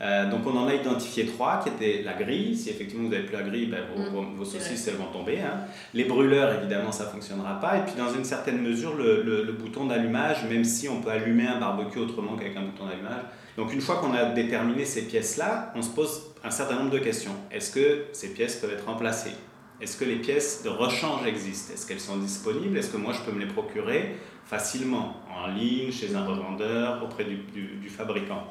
Euh, 0.00 0.30
donc 0.30 0.40
on 0.46 0.56
en 0.56 0.68
a 0.68 0.74
identifié 0.74 1.26
trois, 1.26 1.60
qui 1.62 1.68
étaient 1.68 2.02
la 2.02 2.14
grille, 2.14 2.56
si 2.56 2.70
effectivement 2.70 3.04
vous 3.04 3.10
n'avez 3.10 3.24
plus 3.24 3.36
la 3.36 3.42
grille, 3.42 3.66
ben, 3.66 3.80
vos, 3.94 4.22
mm. 4.22 4.44
saucisses 4.46 4.88
elles 4.88 4.96
vont 4.96 5.12
tomber. 5.12 5.38
Hein. 5.38 5.66
Les 5.92 6.04
brûleurs, 6.04 6.54
évidemment, 6.54 6.90
ça 6.92 7.04
ne 7.04 7.10
fonctionnera 7.10 7.60
pas. 7.60 7.76
Et 7.76 7.82
puis 7.82 7.92
dans 7.98 8.12
une 8.12 8.24
certaine 8.24 8.62
mesure, 8.62 8.96
le, 8.96 9.22
le 9.22 9.52
bouton 9.52 9.84
d'allumage, 9.84 10.44
même 10.48 10.64
si 10.64 10.88
on 10.88 11.02
peut 11.02 11.10
allumer 11.10 11.46
un 11.46 11.60
barbecue 11.60 11.98
autrement 11.98 12.36
qu'avec 12.36 12.56
un 12.56 12.62
bouton 12.62 12.86
d'allumage, 12.86 13.20
donc 13.56 13.72
une 13.72 13.80
fois 13.80 13.96
qu'on 13.96 14.14
a 14.14 14.26
déterminé 14.26 14.84
ces 14.84 15.02
pièces-là, 15.02 15.72
on 15.74 15.82
se 15.82 15.90
pose 15.90 16.22
un 16.44 16.50
certain 16.50 16.76
nombre 16.76 16.90
de 16.90 16.98
questions. 16.98 17.34
Est-ce 17.50 17.70
que 17.70 18.04
ces 18.12 18.32
pièces 18.32 18.56
peuvent 18.56 18.72
être 18.72 18.86
remplacées? 18.86 19.34
Est-ce 19.80 19.96
que 19.96 20.04
les 20.04 20.16
pièces 20.16 20.62
de 20.62 20.68
rechange 20.68 21.26
existent? 21.26 21.74
Est-ce 21.74 21.86
qu'elles 21.86 22.00
sont 22.00 22.16
disponibles? 22.16 22.78
Est-ce 22.78 22.90
que 22.90 22.96
moi 22.96 23.12
je 23.12 23.20
peux 23.20 23.36
me 23.36 23.44
les 23.44 23.52
procurer 23.52 24.14
facilement, 24.44 25.16
en 25.28 25.48
ligne, 25.48 25.90
chez 25.90 26.14
un 26.14 26.24
revendeur, 26.24 27.02
auprès 27.02 27.24
du, 27.24 27.36
du, 27.36 27.88
fabricant? 27.88 28.46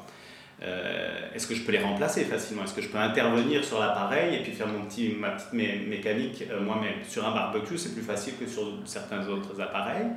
Euh, 0.62 1.30
Est-ce 1.34 1.46
que 1.46 1.54
je 1.54 1.62
peux 1.62 1.72
les 1.72 1.82
remplacer 1.82 2.24
facilement? 2.24 2.64
Est-ce 2.64 2.74
que 2.74 2.82
je 2.82 2.88
peux 2.88 2.98
intervenir 2.98 3.64
sur 3.64 3.80
l'appareil 3.80 4.36
et 4.36 4.42
puis 4.42 4.52
faire 4.52 4.68
mon 4.68 4.84
petit, 4.84 5.16
ma 5.18 5.30
petite 5.30 5.54
mécanique 5.54 6.44
euh, 6.50 6.60
moi-même? 6.60 7.02
Sur 7.08 7.26
un 7.26 7.32
barbecue, 7.32 7.78
c'est 7.78 7.94
plus 7.94 8.02
facile 8.02 8.34
que 8.38 8.46
sur 8.46 8.64
certains 8.84 9.26
autres 9.26 9.58
appareils. 9.58 10.08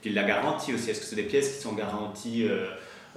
Puis 0.00 0.12
la 0.12 0.22
garantie 0.22 0.74
aussi, 0.74 0.90
est-ce 0.90 1.00
que 1.00 1.06
c'est 1.06 1.16
des 1.16 1.24
pièces 1.24 1.56
qui 1.56 1.62
sont 1.62 1.74
garanties 1.74 2.46
euh, 2.48 2.66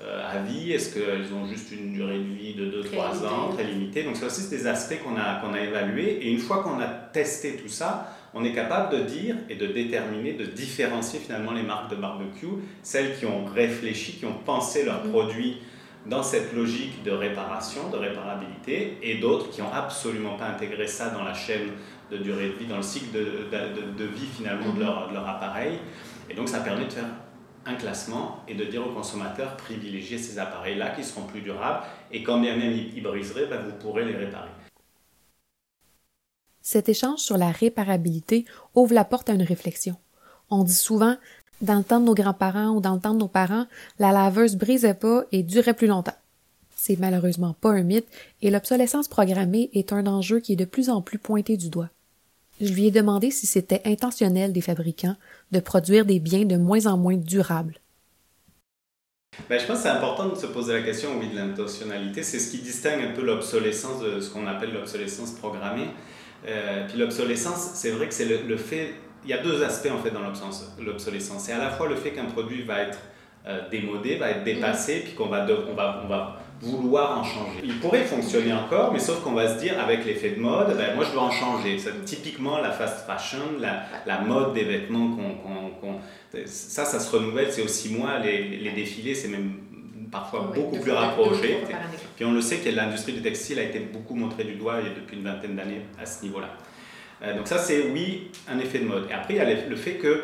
à 0.02 0.40
vie 0.40 0.74
Est-ce 0.74 0.94
qu'elles 0.94 1.34
ont 1.34 1.46
juste 1.48 1.72
une 1.72 1.94
durée 1.94 2.18
de 2.18 2.34
vie 2.34 2.54
de 2.54 2.84
2-3 2.84 3.26
ans, 3.26 3.50
très 3.54 3.64
limitée? 3.64 4.04
Donc 4.04 4.18
ça 4.18 4.26
aussi, 4.26 4.42
c'est 4.42 4.58
des 4.58 4.68
aspects 4.68 5.02
qu'on 5.04 5.16
a, 5.16 5.40
qu'on 5.40 5.54
a 5.54 5.62
évalués. 5.62 6.20
Et 6.22 6.32
une 6.32 6.40
fois 6.40 6.64
qu'on 6.64 6.80
a 6.80 6.88
testé 6.88 7.56
tout 7.56 7.70
ça, 7.70 8.14
on 8.34 8.44
est 8.44 8.52
capable 8.52 8.98
de 8.98 9.04
dire 9.04 9.36
et 9.50 9.56
de 9.56 9.68
déterminer, 9.68 10.34
de 10.34 10.46
différencier 10.46 11.20
finalement 11.20 11.54
les 11.54 11.64
marques 11.64 11.90
de 11.90 11.96
barbecue, 11.96 12.48
celles 12.84 13.18
qui 13.18 13.26
ont 13.26 13.46
réfléchi, 13.46 14.14
qui 14.14 14.26
ont 14.26 14.38
pensé 14.46 14.84
leurs 14.84 15.06
mm-hmm. 15.06 15.12
produits 15.12 15.58
dans 16.06 16.22
cette 16.22 16.54
logique 16.54 17.02
de 17.04 17.12
réparation, 17.12 17.90
de 17.90 17.98
réparabilité, 17.98 18.98
et 19.02 19.16
d'autres 19.16 19.50
qui 19.50 19.62
n'ont 19.62 19.72
absolument 19.74 20.36
pas 20.36 20.48
intégré 20.48 20.86
ça 20.86 21.10
dans 21.10 21.24
la 21.24 21.34
chaîne 21.34 21.70
de 22.12 22.18
durée 22.18 22.50
de 22.50 22.54
vie, 22.56 22.68
dans 22.68 22.78
le 22.78 22.84
cycle 22.84 23.12
de, 23.12 23.22
de, 23.22 23.98
de 23.98 24.06
vie 24.06 24.28
finalement 24.36 24.74
de, 24.74 24.80
mm-hmm. 24.82 24.86
leur, 24.86 25.08
de 25.08 25.14
leur 25.14 25.28
appareil. 25.28 25.80
Et 26.30 26.34
donc 26.34 26.50
ça 26.50 26.60
permet 26.60 26.86
de 26.86 26.92
faire 26.92 27.06
un 27.66 27.76
classement 27.76 28.44
et 28.48 28.56
de 28.56 28.64
dire 28.66 28.86
aux 28.86 28.94
consommateurs 28.94 29.58
privilégiez 29.58 30.18
ces 30.18 30.40
appareils-là 30.40 30.92
qui 30.92 31.04
seront 31.04 31.26
plus 31.26 31.42
durables 31.42 31.86
et 32.12 32.24
quand 32.24 32.40
bien 32.40 32.56
même 32.56 32.74
ils 32.74 33.04
briseraient, 33.04 33.48
ben, 33.48 33.62
vous 33.64 33.74
pourrez 33.74 34.06
les 34.06 34.16
réparer. 34.16 34.50
Cet 36.62 36.90
échange 36.90 37.20
sur 37.20 37.38
la 37.38 37.52
réparabilité 37.52 38.46
ouvre 38.74 38.94
la 38.94 39.06
porte 39.06 39.30
à 39.30 39.34
une 39.34 39.44
réflexion. 39.44 39.96
On 40.50 40.64
dit 40.64 40.74
souvent, 40.74 41.16
dans 41.62 41.78
le 41.78 41.84
temps 41.84 42.00
de 42.00 42.06
nos 42.06 42.16
grands-parents 42.16 42.70
ou 42.70 42.82
dans 42.82 42.96
le 42.96 43.00
temps 43.00 43.14
de 43.14 43.20
nos 43.20 43.28
parents, 43.28 43.68
la 44.00 44.12
laveuse 44.12 44.56
brisait 44.56 44.94
pas 44.94 45.24
et 45.32 45.44
durait 45.44 45.74
plus 45.74 45.88
longtemps. 45.88 46.18
c'est 46.76 47.00
malheureusement 47.00 47.54
pas 47.54 47.72
un 47.72 47.84
mythe 47.84 48.08
et 48.42 48.52
l'obsolescence 48.52 49.08
programmée 49.08 49.70
est 49.74 49.94
un 49.94 50.06
enjeu 50.06 50.40
qui 50.40 50.54
est 50.54 50.58
de 50.58 50.66
plus 50.66 50.90
en 50.90 51.02
plus 51.02 51.18
pointé 51.18 51.58
du 51.58 51.70
doigt. 51.70 51.90
Je 52.62 52.74
lui 52.74 52.88
ai 52.88 52.92
demandé 52.92 53.32
si 53.32 53.48
c'était 53.48 53.82
intentionnel 53.86 54.54
des 54.54 54.62
fabricants 54.62 55.16
de 55.52 55.60
produire 55.60 56.06
des 56.06 56.20
biens 56.20 56.46
de 56.46 56.56
moins 56.56 56.86
en 56.86 56.98
moins 56.98 57.18
durables. 57.18 57.80
Ben, 59.50 59.60
je 59.60 59.66
pense 59.66 59.78
que 59.78 59.84
c'est 59.84 59.90
important 59.90 60.30
de 60.30 60.36
se 60.36 60.46
poser 60.46 60.74
la 60.74 60.82
question 60.82 61.10
oui, 61.20 61.28
de 61.28 61.36
l'intentionnalité. 61.36 62.24
C'est 62.24 62.40
ce 62.40 62.52
qui 62.52 62.60
distingue 62.60 63.04
un 63.04 63.12
peu 63.12 63.22
l'obsolescence 63.22 64.02
de 64.02 64.22
ce 64.22 64.30
qu'on 64.30 64.48
appelle 64.48 64.74
l'obsolescence 64.74 65.32
programmée. 65.32 65.90
Euh, 66.48 66.88
puis 66.88 66.98
l'obsolescence, 66.98 67.72
c'est 67.74 67.92
vrai 67.92 68.08
que 68.08 68.14
c'est 68.14 68.26
le, 68.26 68.58
fait. 68.58 68.94
Il 69.26 69.30
y 69.30 69.34
a 69.34 69.44
deux 69.44 69.62
aspects 69.62 69.92
en 69.92 69.98
fait 69.98 70.12
dans 70.12 70.22
l'obsolescence. 70.80 71.44
C'est 71.44 71.52
à 71.52 71.58
la 71.58 71.72
fois 71.72 71.90
le 71.90 71.96
fait 71.96 72.12
qu'un 72.12 72.26
produit 72.26 72.64
va 72.64 72.84
être 72.84 73.00
euh, 73.48 73.68
démodé, 73.70 74.16
va 74.16 74.30
être 74.30 74.46
dépassé, 74.46 75.02
puis 75.02 75.14
qu'on 75.14 75.28
va, 75.28 75.46
on 75.70 75.74
va, 75.74 76.02
on 76.06 76.08
va 76.08 76.40
vouloir 76.62 77.20
en 77.20 77.24
changer. 77.24 77.60
Il 77.64 77.80
pourrait 77.80 78.04
fonctionner 78.04 78.54
encore, 78.54 78.92
mais 78.94 79.00
sauf 79.00 79.22
qu'on 79.22 79.34
va 79.34 79.56
se 79.56 79.60
dire 79.60 79.80
avec 79.80 80.06
l'effet 80.06 80.32
de 80.32 80.40
mode, 80.40 80.76
ben, 80.78 80.96
moi 80.96 81.06
je 81.06 81.12
dois 81.12 81.24
en 81.24 81.32
changer. 81.32 81.78
typiquement 82.06 82.60
la 82.60 82.72
fast 82.72 83.06
fashion, 83.06 83.60
la, 83.60 83.84
la 84.06 84.22
mode 84.22 84.54
des 84.54 84.64
vêtements 84.64 85.16
qu'on 85.16 86.00
ça, 86.46 86.86
ça 86.86 87.00
se 87.00 87.16
renouvelle, 87.16 87.52
c'est 87.52 87.64
aussi 87.64 87.94
mois, 87.94 88.20
les, 88.20 88.58
les 88.58 88.72
défilés, 88.72 89.16
c'est 89.16 89.30
même 89.30 89.54
parfois 90.12 90.52
beaucoup 90.54 90.78
plus 90.80 90.92
rapproché. 90.92 91.60
Puis 92.16 92.26
on 92.26 92.34
le 92.34 92.42
sait 92.42 92.58
que 92.58 92.70
l'industrie 92.70 93.14
du 93.14 93.22
textile 93.22 93.60
a 93.60 93.64
été 93.64 93.80
beaucoup 93.80 94.16
montrée 94.16 94.44
du 94.44 94.56
doigt 94.56 94.78
il 94.82 94.88
y 94.88 94.92
a 94.92 94.96
depuis 94.96 95.18
une 95.18 95.24
vingtaine 95.24 95.56
d'années 95.56 95.82
à 96.02 96.06
ce 96.06 96.24
niveau-là. 96.24 96.50
Euh, 97.22 97.38
donc 97.38 97.48
ça, 97.48 97.58
c'est 97.58 97.92
oui, 97.94 98.32
un 98.50 98.60
effet 98.60 98.80
de 98.80 98.86
mode. 98.86 99.08
Et 99.10 99.14
après, 99.14 99.36
il 99.36 99.38
y 99.38 99.40
a 99.40 99.68
le 99.68 99.76
fait 99.76 99.94
que 99.94 100.24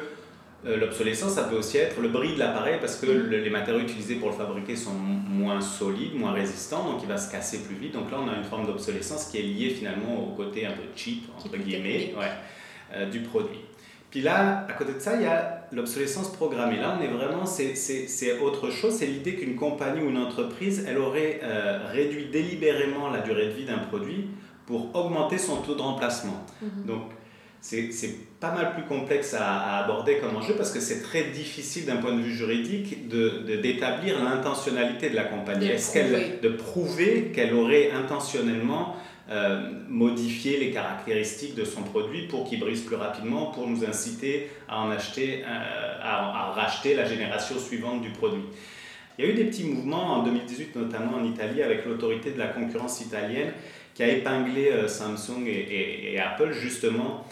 l'obsolescence, 0.63 1.33
ça 1.33 1.43
peut 1.43 1.55
aussi 1.55 1.77
être 1.77 1.99
le 1.99 2.09
bris 2.09 2.35
de 2.35 2.39
l'appareil 2.39 2.75
parce 2.79 2.95
que 2.97 3.07
les 3.07 3.49
matériaux 3.49 3.81
utilisés 3.81 4.15
pour 4.15 4.29
le 4.29 4.35
fabriquer 4.35 4.75
sont 4.75 4.93
moins 4.93 5.59
solides, 5.59 6.15
moins 6.15 6.33
résistants, 6.33 6.83
donc 6.85 7.01
il 7.01 7.07
va 7.07 7.17
se 7.17 7.31
casser 7.31 7.63
plus 7.63 7.75
vite. 7.75 7.93
Donc 7.93 8.11
là, 8.11 8.17
on 8.23 8.29
a 8.29 8.35
une 8.35 8.43
forme 8.43 8.67
d'obsolescence 8.67 9.25
qui 9.25 9.39
est 9.39 9.43
liée 9.43 9.69
finalement 9.69 10.23
au 10.23 10.35
côté 10.35 10.65
un 10.65 10.71
peu 10.71 10.83
cheap, 10.95 11.23
entre 11.35 11.57
guillemets, 11.57 12.13
ouais, 12.17 12.31
euh, 12.93 13.09
du 13.09 13.21
produit. 13.21 13.61
Puis 14.11 14.21
là, 14.21 14.67
à 14.67 14.73
côté 14.73 14.93
de 14.93 14.99
ça, 14.99 15.15
il 15.15 15.21
y 15.21 15.25
a 15.25 15.67
l'obsolescence 15.71 16.33
programmée. 16.33 16.77
Là, 16.77 16.97
on 16.99 17.01
est 17.01 17.07
vraiment, 17.07 17.45
c'est 17.45 18.39
autre 18.41 18.69
chose. 18.69 18.93
C'est 18.93 19.05
l'idée 19.05 19.35
qu'une 19.35 19.55
compagnie 19.55 20.01
ou 20.01 20.09
une 20.09 20.17
entreprise, 20.17 20.85
elle 20.87 20.97
aurait 20.97 21.39
euh, 21.41 21.87
réduit 21.91 22.25
délibérément 22.25 23.09
la 23.09 23.21
durée 23.21 23.47
de 23.47 23.51
vie 23.51 23.65
d'un 23.65 23.77
produit 23.77 24.27
pour 24.65 24.93
augmenter 24.93 25.37
son 25.37 25.57
taux 25.57 25.75
de 25.75 25.81
remplacement. 25.81 26.45
Mhm. 26.61 26.85
Donc, 26.85 27.03
c'est 27.61 28.39
pas 28.39 28.51
mal 28.51 28.73
plus 28.73 28.83
complexe 28.83 29.35
à, 29.37 29.83
aborder 29.83 30.17
comme 30.17 30.35
enjeu 30.35 30.55
parce 30.55 30.71
que 30.71 30.79
c'est 30.79 31.01
très 31.01 31.25
difficile 31.25 31.85
d'un 31.85 31.97
point 31.97 32.13
de 32.13 32.21
vue 32.21 32.33
juridique 32.33 33.07
d'établir 33.07 34.19
de, 34.19 34.25
l'intentionnalité 34.25 35.11
de 35.11 35.15
la 35.15 35.25
compagnie. 35.25 35.67
Est-ce 35.67 35.93
qu'elle 35.93 36.39
de 36.41 36.49
prouver 36.49 37.31
qu'elle 37.33 37.53
aurait 37.53 37.91
intentionnellement 37.91 38.95
euh, 39.29 39.69
modifier 39.87 40.57
les 40.57 40.71
caractéristiques 40.71 41.55
de 41.55 41.63
son 41.63 41.83
produit 41.83 42.27
pour 42.27 42.49
qu'il 42.49 42.59
brise 42.59 42.81
plus 42.81 42.95
rapidement, 42.95 43.45
pour 43.45 43.67
nous 43.67 43.85
inciter 43.85 44.49
à 44.67 44.81
en 44.81 44.89
acheter, 44.89 45.43
euh, 45.43 45.97
à, 46.01 46.51
racheter 46.53 46.95
la 46.95 47.05
génération 47.05 47.57
suivante 47.59 48.01
du 48.01 48.09
produit? 48.09 48.43
Il 49.17 49.25
y 49.25 49.27
a 49.27 49.31
eu 49.31 49.35
des 49.35 49.45
petits 49.45 49.65
mouvements 49.65 50.15
en 50.15 50.23
2018, 50.23 50.75
notamment 50.75 51.17
en 51.17 51.23
Italie, 51.23 51.61
avec 51.61 51.85
l'autorité 51.85 52.31
de 52.31 52.39
la 52.39 52.47
concurrence 52.47 53.01
italienne 53.01 53.51
qui 53.93 54.03
a 54.03 54.07
épinglé 54.07 54.69
euh, 54.71 54.87
Samsung 54.87 55.45
et, 55.45 56.13
et, 56.13 56.19
Apple 56.19 56.51
justement, 56.51 57.25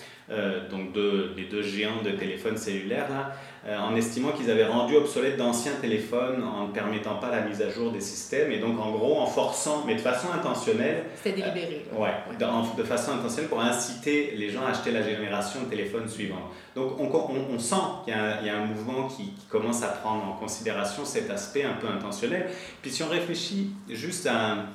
donc 0.69 0.93
deux, 0.93 1.33
les 1.35 1.45
deux 1.45 1.63
géants 1.63 2.01
de 2.03 2.11
téléphones 2.11 2.57
cellulaires, 2.57 3.09
là, 3.09 3.33
euh, 3.67 3.77
en 3.77 3.93
estimant 3.93 4.31
qu'ils 4.31 4.49
avaient 4.49 4.67
rendu 4.67 4.95
obsolètes 4.95 5.35
d'anciens 5.35 5.73
téléphones 5.81 6.41
en 6.43 6.67
ne 6.67 6.71
permettant 6.71 7.15
pas 7.15 7.29
la 7.29 7.41
mise 7.41 7.61
à 7.61 7.69
jour 7.69 7.91
des 7.91 7.99
systèmes 7.99 8.53
et 8.53 8.57
donc 8.59 8.79
en 8.79 8.91
gros 8.91 9.19
en 9.19 9.25
forçant, 9.25 9.83
mais 9.85 9.95
de 9.95 9.99
façon 9.99 10.27
intentionnelle. 10.33 11.03
C'était 11.17 11.41
délibéré. 11.41 11.85
Euh, 11.93 12.01
ouais, 12.01 12.13
De, 12.39 12.83
façon 12.83 13.11
intentionnelle 13.11 13.49
pour 13.49 13.59
inciter 13.59 14.33
les 14.37 14.49
gens 14.49 14.65
à 14.65 14.69
acheter 14.69 14.91
la 14.91 15.01
génération 15.01 15.63
de 15.63 15.65
téléphone 15.65 16.07
suivante. 16.07 16.53
Donc 16.73 16.97
on, 16.97 17.07
on, 17.07 17.55
on 17.55 17.59
sent 17.59 17.75
qu'il 18.05 18.13
y, 18.13 18.45
y, 18.45 18.49
a 18.49 18.57
un 18.57 18.65
mouvement 18.65 19.09
qui, 19.09 19.33
qui, 19.33 19.45
commence 19.49 19.83
à 19.83 19.89
prendre 19.89 20.23
en 20.23 20.33
considération 20.37 21.03
cet 21.03 21.29
aspect 21.29 21.63
un 21.63 21.73
peu 21.73 21.87
intentionnel. 21.87 22.49
Puis 22.81 22.91
si 22.91 23.03
on 23.03 23.09
réfléchit 23.09 23.71
juste 23.89 24.25
à 24.25 24.51
un 24.51 24.65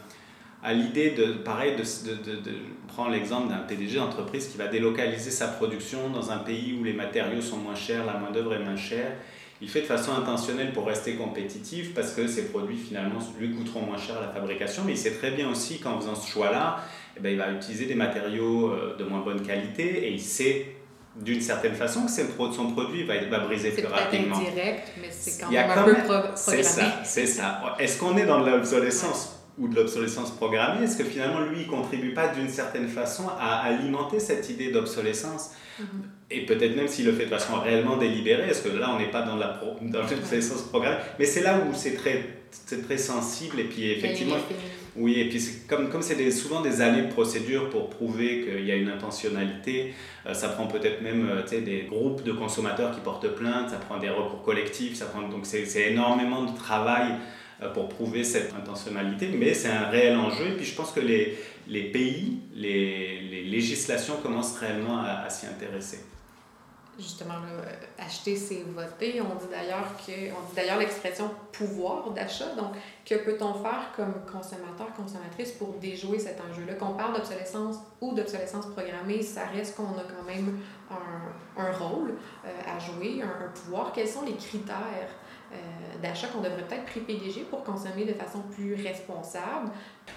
à 0.65 0.73
l'idée 0.73 1.11
de, 1.11 1.35
pareil, 1.35 1.77
de, 1.77 2.15
de, 2.15 2.37
de, 2.37 2.57
prendre 2.89 3.11
l'exemple 3.11 3.49
d'un 3.49 3.59
PDG 3.59 3.99
d'entreprise 3.99 4.49
qui 4.49 4.57
va 4.57 4.67
délocaliser 4.67 5.31
sa 5.31 5.49
production 5.49 6.09
dans 6.09 6.31
un 6.31 6.39
pays 6.39 6.77
où 6.81 6.85
les 6.85 6.95
matériaux 6.95 7.43
sont 7.43 7.59
moins 7.59 7.75
chers, 7.75 8.07
la 8.07 8.15
main-d'œuvre 8.15 8.55
est 8.55 8.61
moins 8.61 8.77
chère. 8.77 9.13
Il 9.61 9.69
fait 9.69 9.83
de 9.83 9.87
façon 9.87 10.13
intentionnelle 10.13 10.73
pour 10.73 10.87
rester 10.87 11.15
compétitif 11.17 11.95
parce 11.95 12.13
que 12.13 12.27
ses 12.27 12.47
produits 12.49 12.77
finalement 12.77 13.19
lui 13.39 13.55
coûteront 13.55 13.83
moins 13.83 13.99
cher 13.99 14.17
à 14.17 14.23
la 14.23 14.29
fabrication, 14.29 14.83
mais 14.87 14.93
il 14.93 14.99
sait 14.99 15.13
très 15.13 15.33
bien 15.33 15.51
aussi 15.51 15.81
qu'en 15.81 16.01
faisant 16.01 16.15
ce 16.15 16.31
choix-là, 16.31 16.81
eh 17.17 17.21
ben, 17.21 17.31
il 17.31 17.39
va 17.39 17.51
utiliser 17.51 17.85
des 17.85 17.95
matériaux 17.95 18.71
euh, 18.71 18.97
de 18.97 19.05
moins 19.05 19.21
bonne 19.21 19.43
qualité 19.43 20.07
et 20.07 20.13
il 20.13 20.21
sait 20.21 20.77
d'une 21.21 21.41
certaine 21.41 21.75
façon 21.75 22.07
que 22.07 22.11
son 22.11 22.73
produit 22.73 23.05
va, 23.05 23.23
va 23.25 23.41
briser 23.41 23.71
plus 23.71 23.87
rapidement. 23.87 24.37
C'est 24.41 24.51
indirect, 24.51 24.93
mais 25.01 25.09
c'est 25.11 25.41
quand 25.41 25.51
même 25.51 25.71
un 25.71 25.83
peu 25.83 25.95
programmé. 25.95 26.29
C'est 26.37 26.63
ça, 26.63 27.01
c'est 27.05 27.27
ça. 27.27 27.77
Est-ce 27.79 27.99
qu'on 27.99 28.17
est 28.17 28.27
dans 28.27 28.41
de 28.41 28.51
l'obsolescence? 28.51 29.34
Ou 29.59 29.69
de 29.69 29.77
l'obsolescence 29.77 30.33
programmée, 30.33 30.85
est-ce 30.85 30.97
que 30.97 31.05
finalement 31.05 31.41
lui, 31.41 31.61
il 31.61 31.67
contribue 31.67 32.13
pas 32.13 32.29
d'une 32.29 32.49
certaine 32.49 32.89
façon 32.89 33.29
à 33.39 33.61
alimenter 33.61 34.19
cette 34.19 34.49
idée 34.51 34.73
d'obsolescence 34.73 35.53
mm-hmm. 35.81 35.85
Et 36.31 36.47
peut-être 36.47 36.75
même 36.75 36.89
s'il 36.89 37.07
le 37.07 37.13
fait 37.13 37.27
de 37.27 37.31
façon 37.31 37.61
réellement 37.61 37.97
délibérée, 37.97 38.49
est-ce 38.49 38.63
que 38.63 38.77
là, 38.77 38.91
on 38.95 38.99
n'est 38.99 39.11
pas 39.11 39.23
dans, 39.23 39.37
l'obsolescence 39.37 40.63
programmée 40.63 40.97
Mais 41.19 41.27
c'est 41.27 41.43
là 41.43 41.59
où 41.59 41.75
c'est 41.75 41.95
très, 41.95 42.25
très 42.83 42.99
sensible 42.99 43.61
et 43.61 43.65
puis 43.65 43.91
effectivement... 43.91 44.37
Oui, 44.97 45.19
et 45.19 45.29
puis 45.29 45.43
comme 45.69 45.89
comme 45.91 46.03
c'est 46.03 46.31
souvent 46.31 46.61
des 46.61 46.81
années 46.81 47.03
de 47.03 47.13
procédure 47.13 47.69
pour 47.69 47.91
prouver 47.91 48.43
qu'il 48.43 48.65
y 48.65 48.71
a 48.71 48.77
une 48.77 48.89
intentionnalité, 48.89 49.93
euh, 50.25 50.35
ça 50.35 50.49
prend 50.49 50.69
peut-être 50.69 51.03
même 51.03 51.29
euh, 51.29 51.61
des 51.61 51.87
groupes 51.89 52.23
de 52.23 52.31
consommateurs 52.31 52.95
qui 52.95 53.01
portent 53.01 53.35
plainte, 53.35 53.71
ça 53.71 53.77
prend 53.77 53.99
des 53.99 54.09
recours 54.09 54.43
collectifs, 54.43 54.95
ça 54.95 55.07
prend, 55.07 55.23
donc 55.23 55.47
c'est 55.47 55.91
énormément 55.91 56.45
de 56.45 56.57
travail 56.57 57.15
pour 57.73 57.89
prouver 57.89 58.25
cette 58.25 58.53
intentionnalité, 58.53 59.29
mais 59.29 59.55
c'est 59.55 59.69
un 59.69 59.89
réel 59.89 60.17
enjeu. 60.17 60.49
Et 60.49 60.57
puis 60.57 60.65
je 60.65 60.75
pense 60.75 60.93
que 60.93 61.01
les, 61.01 61.39
les 61.67 61.91
pays, 61.91 62.41
les, 62.55 63.21
les, 63.21 63.45
législations 63.45 64.17
commencent 64.23 64.59
réellement 64.59 65.01
à, 65.03 65.29
s'y 65.31 65.47
intéresser. 65.47 66.01
Justement, 66.97 67.35
acheter, 67.99 68.37
c'est 68.37 68.63
voter. 68.63 69.21
On 69.21 69.35
dit 69.35 69.51
d'ailleurs 69.51 69.89
que, 70.07 70.79
l'expression 70.79 71.29
pouvoir 71.51 72.11
d'achat. 72.11 72.55
Donc, 72.57 72.75
que 73.05 73.17
peut-on 73.17 73.53
faire 73.55 73.91
comme 73.97 74.15
consommateur, 74.31 74.93
consommatrice 74.97 75.53
pour 75.53 75.75
déjouer 75.81 76.21
cet 76.21 76.41
enjeu-là? 76.41 76.75
Qu'on 76.75 76.95
parle 76.95 77.15
d'obsolescence 77.17 77.79
ou 78.01 78.15
d'obsolescence 78.15 78.67
programmée, 78.67 79.23
ça 79.23 79.47
reste 79.47 79.77
qu'on 79.77 79.99
a 79.99 80.05
quand 80.05 80.25
même 80.25 80.61
un, 80.89 81.63
un 81.63 81.73
rôle 81.73 82.15
euh, 82.45 82.49
à 82.65 82.79
jouer, 82.79 83.23
un, 83.23 83.49
pouvoir. 83.49 83.93
Quels 83.93 84.09
sont 84.09 84.23
les 84.23 84.37
critères 84.37 84.77
euh, 84.77 85.24
d'achat 86.03 86.27
qu'on 86.29 86.41
devrait 86.41 86.65
peut-être 86.69 86.85
privilégier 86.85 87.45
pour 87.49 87.65
consommer 87.65 88.05
de 88.05 88.13
façon 88.13 88.43
plus 88.55 88.75
responsable. 88.75 89.71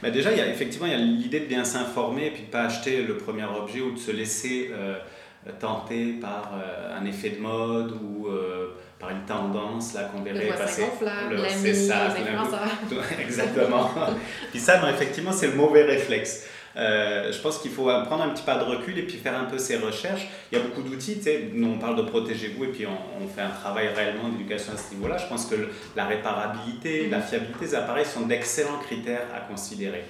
Mais 0.04 0.12
déjà, 0.12 0.32
il 0.32 0.38
y 0.38 0.42
a, 0.42 0.48
effectivement, 0.48 0.88
il 0.88 0.92
y 0.92 0.96
a 0.96 1.00
l'idée 1.00 1.40
de 1.42 1.46
bien 1.46 1.64
s'informer 1.64 2.28
et 2.28 2.32
puis 2.32 2.42
de 2.42 2.48
ne 2.48 2.52
pas 2.52 2.64
acheter 2.64 3.04
le 3.04 3.18
premier 3.18 3.46
objet 3.46 3.82
ou 3.82 3.92
de 3.92 3.98
se 3.98 4.12
laisser 4.12 4.70
euh, 4.74 4.98
tenter 5.60 6.14
par 6.14 6.54
euh, 6.54 7.00
un 7.00 7.06
effet 7.06 7.30
de 7.32 7.40
mode 7.40 7.92
ou 7.94 8.28
par 9.00 9.12
une 9.12 9.24
tendance 9.26 9.94
là 9.94 10.06
qu'on 10.06 10.22
verrait 10.22 10.48
passer. 10.48 10.84
C'est 11.50 11.74
ça, 11.74 12.08
exactement. 13.22 13.92
puis 14.50 14.60
ça, 14.60 14.82
effectivement, 14.90 15.32
c'est 15.32 15.48
le 15.48 15.56
mauvais 15.56 15.84
réflexe. 15.84 16.48
Euh, 16.78 17.32
je 17.32 17.42
pense 17.42 17.58
qu'il 17.58 17.72
faut 17.72 17.86
prendre 17.86 18.22
un 18.22 18.30
petit 18.30 18.44
pas 18.44 18.58
de 18.58 18.64
recul 18.64 18.98
et 19.00 19.04
puis 19.04 19.18
faire 19.18 19.38
un 19.38 19.46
peu 19.46 19.58
ses 19.58 19.78
recherches. 19.78 20.28
Il 20.52 20.58
y 20.58 20.62
a 20.62 20.64
beaucoup 20.64 20.84
d'outils, 20.84 21.20
nous 21.54 21.70
on 21.70 21.80
parle 21.80 21.96
de 21.96 22.04
protégez-vous 22.04 22.66
et 22.66 22.68
puis 22.68 22.86
on, 22.86 23.24
on, 23.24 23.28
fait 23.28 23.42
un 23.42 23.50
travail 23.50 23.88
réellement 23.96 24.30
d'éducation 24.30 24.74
à 24.74 24.78
ce 24.78 24.94
niveau-là. 24.94 25.18
Je 25.18 25.26
pense 25.28 25.48
que 25.48 25.56
la 25.96 26.06
réparabilité, 26.06 27.10
la 27.10 27.22
fiabilité 27.22 27.66
des 27.66 27.76
appareils 27.76 28.06
sont 28.06 28.28
d'excellents 28.28 28.80
critères 28.86 29.26
à 29.36 29.40
considérer. 29.40 30.04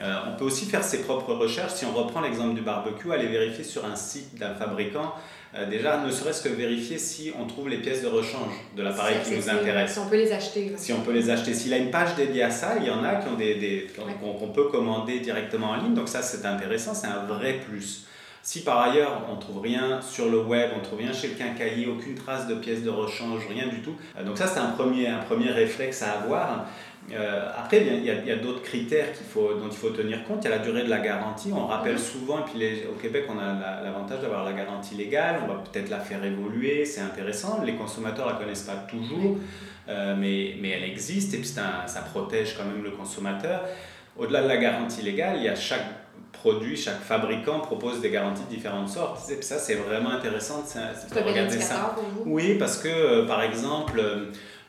Euh, 0.00 0.14
on 0.28 0.36
peut 0.36 0.44
aussi 0.44 0.66
faire 0.66 0.82
ses 0.82 1.02
propres 1.02 1.34
recherches. 1.34 1.74
Si 1.74 1.84
on 1.84 1.92
reprend 1.92 2.20
l'exemple 2.20 2.54
du 2.54 2.62
barbecue, 2.62 3.12
aller 3.12 3.26
vérifier 3.26 3.64
sur 3.64 3.84
un 3.84 3.96
site 3.96 4.38
d'un 4.38 4.54
fabricant 4.54 5.14
euh, 5.52 5.68
déjà, 5.68 5.98
ne 5.98 6.10
serait-ce 6.12 6.42
que 6.42 6.48
vérifier 6.48 6.96
si 6.98 7.32
on 7.36 7.46
trouve 7.46 7.68
les 7.68 7.78
pièces 7.78 8.02
de 8.02 8.06
rechange 8.06 8.54
de 8.76 8.82
l'appareil 8.82 9.16
qui 9.24 9.34
nous 9.34 9.48
intéresse. 9.50 9.92
Si 9.92 9.98
on 9.98 10.06
peut 10.06 10.16
les 10.16 10.32
acheter. 10.32 10.72
Si 10.76 10.92
on 10.92 11.00
peut 11.00 11.12
les 11.12 11.28
acheter. 11.28 11.54
S'il 11.54 11.74
a 11.74 11.76
une 11.76 11.90
page 11.90 12.14
dédiée 12.14 12.44
à 12.44 12.50
ça, 12.50 12.74
il 12.78 12.86
y 12.86 12.90
en 12.90 13.02
a 13.02 13.16
qui 13.16 13.28
ont 13.28 13.34
des, 13.34 13.56
des 13.56 13.90
qu'on 14.20 14.48
peut 14.48 14.68
commander 14.68 15.18
directement 15.18 15.70
en 15.70 15.76
ligne. 15.82 15.94
Donc 15.94 16.08
ça, 16.08 16.22
c'est 16.22 16.46
intéressant, 16.46 16.94
c'est 16.94 17.08
un 17.08 17.24
vrai 17.24 17.54
plus. 17.54 18.06
Si 18.42 18.62
par 18.62 18.80
ailleurs 18.80 19.22
on 19.30 19.36
trouve 19.36 19.60
rien 19.60 20.00
sur 20.00 20.30
le 20.30 20.40
web, 20.40 20.70
on 20.76 20.82
trouve 20.82 20.98
rien 20.98 21.12
chez 21.12 21.28
le 21.28 21.34
quincaillier, 21.34 21.86
aucune 21.86 22.14
trace 22.14 22.46
de 22.46 22.54
pièces 22.54 22.82
de 22.82 22.90
rechange, 22.90 23.46
rien 23.48 23.66
du 23.66 23.82
tout. 23.82 23.94
Euh, 24.18 24.24
donc 24.24 24.38
ça 24.38 24.46
c'est 24.46 24.60
un 24.60 24.70
premier, 24.70 25.08
un 25.08 25.18
premier 25.18 25.50
réflexe 25.50 26.02
à 26.02 26.12
avoir. 26.22 26.66
Euh, 27.12 27.48
après, 27.56 27.84
il 27.84 28.04
y 28.04 28.30
a, 28.30 28.36
d'autres 28.36 28.62
critères 28.62 29.12
qu'il 29.12 29.26
faut, 29.26 29.54
dont 29.54 29.68
il 29.68 29.76
faut 29.76 29.90
tenir 29.90 30.24
compte. 30.24 30.44
Il 30.44 30.50
y 30.50 30.52
a 30.52 30.56
la 30.56 30.62
durée 30.62 30.84
de 30.84 30.90
la 30.90 31.00
garantie. 31.00 31.50
On 31.52 31.66
rappelle 31.66 31.94
mhm. 31.94 31.98
souvent, 31.98 32.38
et 32.40 32.42
puis 32.42 32.82
au 32.88 32.94
Québec, 33.00 33.24
on 33.28 33.38
a 33.38 33.82
l'avantage 33.82 34.20
d'avoir 34.20 34.44
la 34.44 34.52
garantie 34.52 34.94
légale. 34.94 35.40
On 35.44 35.48
va 35.48 35.60
peut-être 35.60 35.90
la 35.90 35.98
faire 35.98 36.24
évoluer, 36.24 36.84
c'est 36.84 37.00
intéressant. 37.00 37.62
Les 37.64 37.74
consommateurs 37.74 38.26
ne 38.26 38.32
la 38.32 38.38
connaissent 38.38 38.62
pas 38.62 38.76
toujours, 38.88 39.38
euh, 39.88 40.14
mais, 40.16 40.54
mais 40.60 40.70
elle 40.70 40.84
existe 40.84 41.34
et 41.34 41.38
puis 41.38 41.52
un, 41.56 41.86
ça 41.86 42.02
protège 42.02 42.56
quand 42.56 42.64
même 42.64 42.84
le 42.84 42.90
consommateur. 42.90 43.62
Au-delà 44.16 44.42
de 44.42 44.48
la 44.48 44.58
garantie 44.58 45.02
légale, 45.02 45.36
il 45.38 45.44
y 45.44 45.48
a 45.48 45.56
chaque 45.56 45.99
produit, 46.32 46.76
chaque 46.76 47.00
fabricant 47.00 47.60
propose 47.60 48.00
des 48.00 48.10
garanties 48.10 48.44
de 48.44 48.54
différentes 48.54 48.88
sortes. 48.88 49.30
Et 49.30 49.42
ça, 49.42 49.58
c'est 49.58 49.74
vraiment 49.74 50.10
intéressant 50.10 50.62
de 50.62 51.20
regarder 51.20 51.60
ça. 51.60 51.94
Oui, 52.24 52.56
parce 52.58 52.78
que, 52.78 52.88
euh, 52.88 53.26
par 53.26 53.42
exemple, 53.42 54.00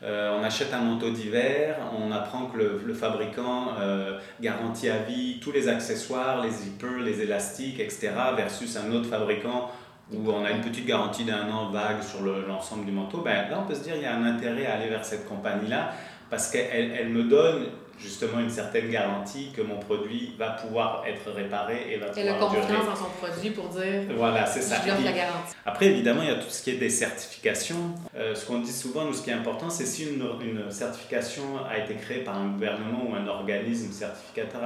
euh, 0.02 0.38
on 0.38 0.42
achète 0.42 0.74
un 0.74 0.80
manteau 0.80 1.10
d'hiver, 1.10 1.76
on 1.96 2.10
apprend 2.10 2.46
que 2.46 2.58
le, 2.58 2.94
fabricant 2.94 3.74
euh, 3.80 4.18
garantit 4.40 4.90
à 4.90 4.98
vie 4.98 5.38
tous 5.40 5.52
les 5.52 5.68
accessoires, 5.68 6.42
les 6.42 6.50
zippers, 6.50 7.00
les 7.00 7.20
élastiques, 7.20 7.78
etc., 7.78 8.10
versus 8.36 8.76
un 8.76 8.90
autre 8.92 9.08
fabricant 9.08 9.70
où 10.12 10.30
on 10.30 10.44
a 10.44 10.50
une 10.50 10.60
petite 10.60 10.84
garantie 10.84 11.24
d'un 11.24 11.50
an 11.50 11.70
vague 11.70 12.02
sur 12.02 12.20
l'ensemble 12.22 12.84
du 12.84 12.92
manteau. 12.92 13.18
Ben, 13.18 13.48
là, 13.48 13.60
on 13.62 13.66
peut 13.66 13.74
se 13.74 13.84
dire 13.84 13.94
qu'il 13.94 14.02
y 14.02 14.06
a 14.06 14.14
un 14.14 14.24
intérêt 14.24 14.66
à 14.66 14.74
aller 14.74 14.88
vers 14.88 15.04
cette 15.04 15.26
compagnie-là 15.26 15.92
parce 16.32 16.50
qu'elle 16.50 16.92
elle 16.98 17.10
me 17.10 17.24
donne 17.24 17.66
justement 17.98 18.40
une 18.40 18.48
certaine 18.48 18.88
garantie 18.88 19.52
que 19.54 19.60
mon 19.60 19.78
produit 19.78 20.34
va 20.38 20.52
pouvoir 20.52 21.04
être 21.06 21.30
réparé 21.30 21.88
et 21.90 21.98
va 21.98 22.06
pouvoir 22.06 22.14
durer. 22.14 22.26
Et 22.26 22.32
la 22.32 22.34
confiance 22.38 22.86
dans 22.86 22.96
son 22.96 23.10
produit 23.20 23.50
pour 23.50 23.68
dire 23.68 24.04
voilà, 24.16 24.46
c'est 24.46 24.62
ça. 24.62 24.76
Je 24.82 25.04
la 25.04 25.12
garantie. 25.12 25.54
Après, 25.66 25.88
évidemment, 25.88 26.22
il 26.22 26.28
y 26.28 26.32
a 26.32 26.36
tout 26.36 26.48
ce 26.48 26.62
qui 26.62 26.70
est 26.70 26.78
des 26.78 26.88
certifications. 26.88 27.94
Euh, 28.16 28.34
ce 28.34 28.46
qu'on 28.46 28.60
dit 28.60 28.72
souvent, 28.72 29.04
nous, 29.04 29.12
ce 29.12 29.22
qui 29.22 29.28
est 29.28 29.34
important, 29.34 29.68
c'est 29.68 29.84
si 29.84 30.04
une, 30.04 30.24
une, 30.40 30.70
certification 30.70 31.42
a 31.70 31.76
été 31.76 31.96
créée 31.96 32.24
par 32.24 32.38
un 32.38 32.48
gouvernement 32.48 33.10
ou 33.10 33.14
un 33.14 33.26
organisme 33.26 33.92
certificateur 33.92 34.62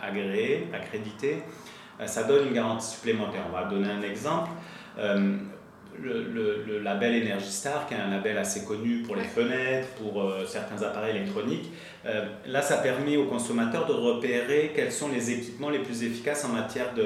agréé, 0.00 0.68
accrédité, 0.72 1.42
euh, 2.00 2.06
ça 2.06 2.22
donne 2.22 2.46
une 2.46 2.54
garantie 2.54 2.86
supplémentaire. 2.86 3.42
On 3.48 3.52
va 3.52 3.64
donner 3.64 3.90
un 3.90 4.02
exemple. 4.02 4.50
Euh, 4.96 5.38
le, 6.02 6.64
le, 6.66 6.78
label 6.80 7.22
Energy 7.22 7.50
Star, 7.50 7.86
qui 7.86 7.94
est 7.94 7.98
un 7.98 8.10
label 8.10 8.38
assez 8.38 8.64
connu 8.64 9.02
pour 9.02 9.16
les 9.16 9.24
fenêtres, 9.24 9.88
pour 10.00 10.22
euh, 10.22 10.44
certains 10.46 10.82
appareils 10.82 11.16
électroniques, 11.16 11.70
euh, 12.06 12.26
là, 12.46 12.62
ça 12.62 12.78
permet 12.78 13.16
aux 13.16 13.26
consommateurs 13.26 13.86
de 13.86 13.92
repérer 13.92 14.72
quels 14.74 14.92
sont 14.92 15.08
les 15.08 15.30
équipements 15.30 15.70
les 15.70 15.80
plus 15.80 16.02
efficaces 16.02 16.44
en 16.44 16.48
matière 16.48 16.94
de, 16.94 17.02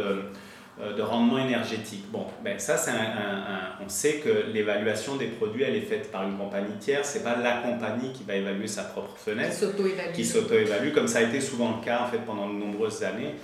euh, 0.80 0.96
de 0.96 1.02
rendement 1.02 1.38
énergétique. 1.38 2.04
Bon, 2.10 2.26
ben 2.42 2.58
ça, 2.58 2.76
c'est 2.76 2.90
un, 2.90 3.76
on 3.84 3.88
sait 3.88 4.14
que 4.14 4.52
l'évaluation 4.52 5.16
des 5.16 5.26
produits, 5.26 5.62
elle 5.62 5.76
est 5.76 5.82
faite 5.82 6.10
par 6.10 6.24
une 6.24 6.36
compagnie 6.36 6.76
tierce, 6.78 7.10
c'est 7.10 7.24
pas 7.24 7.36
la 7.36 7.58
compagnie 7.58 8.12
qui 8.12 8.24
va 8.24 8.34
évaluer 8.36 8.68
sa 8.68 8.84
propre 8.84 9.16
fenêtre, 9.16 9.56
qui 10.12 10.24
s'auto-évalue, 10.24 10.92
comme 10.92 11.08
ça 11.08 11.18
a 11.18 11.22
été 11.22 11.40
souvent 11.40 11.78
le 11.78 11.84
cas 11.84 12.02
en 12.02 12.06
fait 12.06 12.18
pendant 12.18 12.48
de 12.48 12.54
nombreuses 12.54 13.02
années. 13.02 13.34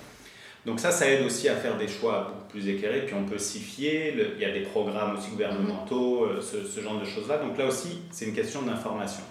Donc 0.67 0.79
ça, 0.79 0.91
ça 0.91 1.11
aide 1.11 1.25
aussi 1.25 1.49
à 1.49 1.57
faire 1.57 1.77
des 1.79 1.89
choix 1.89 2.29
beaucoup 2.29 2.49
plus 2.51 2.69
éclairés, 2.69 3.07
puis 3.07 3.15
on 3.15 3.25
peut 3.25 3.39
s'y 3.39 3.61
fier, 3.61 4.15
il 4.37 4.41
y 4.41 4.45
a 4.45 4.53
des 4.53 4.61
programmes 4.61 5.17
aussi 5.17 5.31
gouvernementaux, 5.31 6.25
euh, 6.25 6.41
ce, 6.41 6.67
ce 6.67 6.81
genre 6.81 7.01
de 7.01 7.05
choses-là. 7.05 7.39
Donc 7.39 7.57
là 7.57 7.67
aussi, 7.67 8.03
c'est 8.11 8.27
une 8.27 8.35
question 8.35 8.63
d'information. 8.63 9.25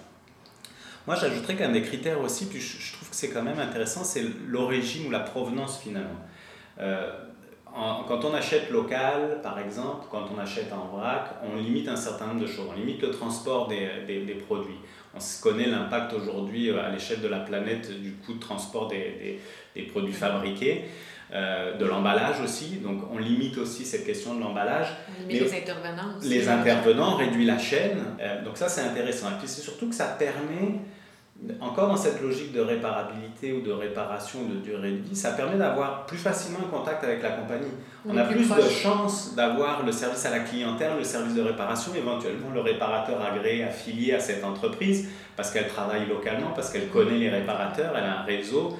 Moi, 1.06 1.16
j'ajouterais 1.16 1.56
qu'un 1.56 1.70
des 1.70 1.82
critères 1.82 2.20
aussi, 2.20 2.46
puis 2.46 2.60
je, 2.60 2.92
trouve 2.92 3.08
que 3.08 3.16
c'est 3.16 3.30
quand 3.30 3.42
même 3.42 3.58
intéressant, 3.58 4.04
c'est 4.04 4.24
l'origine 4.46 5.06
ou 5.06 5.10
la 5.10 5.20
provenance 5.20 5.80
finalement. 5.80 6.20
Euh, 6.78 7.10
quand 8.08 8.24
on 8.24 8.34
achète 8.34 8.70
local, 8.70 9.40
par 9.42 9.58
exemple, 9.60 10.06
quand 10.10 10.28
on 10.34 10.38
achète 10.38 10.72
en 10.72 10.86
vrac, 10.96 11.36
on 11.44 11.56
limite 11.56 11.88
un 11.88 11.96
certain 11.96 12.26
nombre 12.26 12.40
de 12.40 12.46
choses. 12.46 12.66
On 12.68 12.76
limite 12.76 13.00
le 13.00 13.12
transport 13.12 13.68
des, 13.68 13.88
des, 14.06 14.24
des 14.24 14.34
produits. 14.34 14.78
On 15.14 15.20
se 15.20 15.40
connaît 15.40 15.66
l'impact 15.66 16.12
aujourd'hui 16.12 16.70
euh, 16.70 16.84
à 16.84 16.90
l'échelle 16.90 17.20
de 17.20 17.28
la 17.28 17.40
planète 17.40 17.90
du 18.00 18.12
coût 18.14 18.34
de 18.34 18.40
transport 18.40 18.88
des, 18.88 19.40
des 19.74 19.82
produits 19.82 20.12
fabriqués. 20.12 20.84
Euh, 21.32 21.76
de 21.76 21.84
l'emballage 21.84 22.40
aussi. 22.42 22.78
Donc 22.82 23.02
on 23.12 23.18
limite 23.18 23.56
aussi 23.56 23.84
cette 23.84 24.04
question 24.04 24.34
de 24.34 24.40
l'emballage. 24.40 24.88
Limite 25.28 25.42
les 25.42 25.58
intervenants 25.58 26.18
aussi. 26.18 26.28
Les 26.28 26.48
intervenants, 26.48 27.16
réduit 27.16 27.44
la 27.44 27.56
chaîne. 27.56 27.98
Euh, 28.20 28.42
donc 28.42 28.56
ça 28.56 28.68
c'est 28.68 28.80
intéressant. 28.80 29.28
Et 29.28 29.38
puis 29.38 29.46
c'est 29.46 29.60
surtout 29.60 29.88
que 29.88 29.94
ça 29.94 30.06
permet, 30.06 30.80
encore 31.60 31.86
dans 31.86 31.96
cette 31.96 32.20
logique 32.20 32.50
de 32.50 32.60
réparabilité 32.60 33.52
ou 33.52 33.60
de 33.60 33.70
réparation 33.70 34.40
de 34.42 34.56
durée 34.56 34.90
de 34.90 35.08
vie, 35.08 35.14
ça 35.14 35.30
permet 35.30 35.56
d'avoir 35.56 36.04
plus 36.04 36.18
facilement 36.18 36.58
un 36.66 36.76
contact 36.76 37.04
avec 37.04 37.22
la 37.22 37.30
compagnie. 37.30 37.70
On, 38.04 38.16
a 38.16 38.24
plus, 38.24 38.48
de 38.48 38.68
chances 38.68 39.36
d'avoir 39.36 39.86
le 39.86 39.92
service 39.92 40.26
à 40.26 40.30
la 40.30 40.40
clientèle, 40.40 40.96
le 40.98 41.04
service 41.04 41.36
de 41.36 41.42
réparation, 41.42 41.94
éventuellement 41.94 42.50
le 42.52 42.60
réparateur 42.60 43.24
agréé 43.24 43.62
affilié 43.62 44.14
à 44.14 44.20
cette 44.20 44.42
entreprise 44.42 45.08
parce 45.36 45.52
qu'elle 45.52 45.68
travaille 45.68 46.08
localement, 46.08 46.50
parce 46.56 46.72
qu'elle 46.72 46.88
connaît 46.88 47.18
les 47.18 47.30
réparateurs, 47.30 47.92
elle 47.96 48.04
a 48.04 48.18
un 48.18 48.22
réseau. 48.24 48.76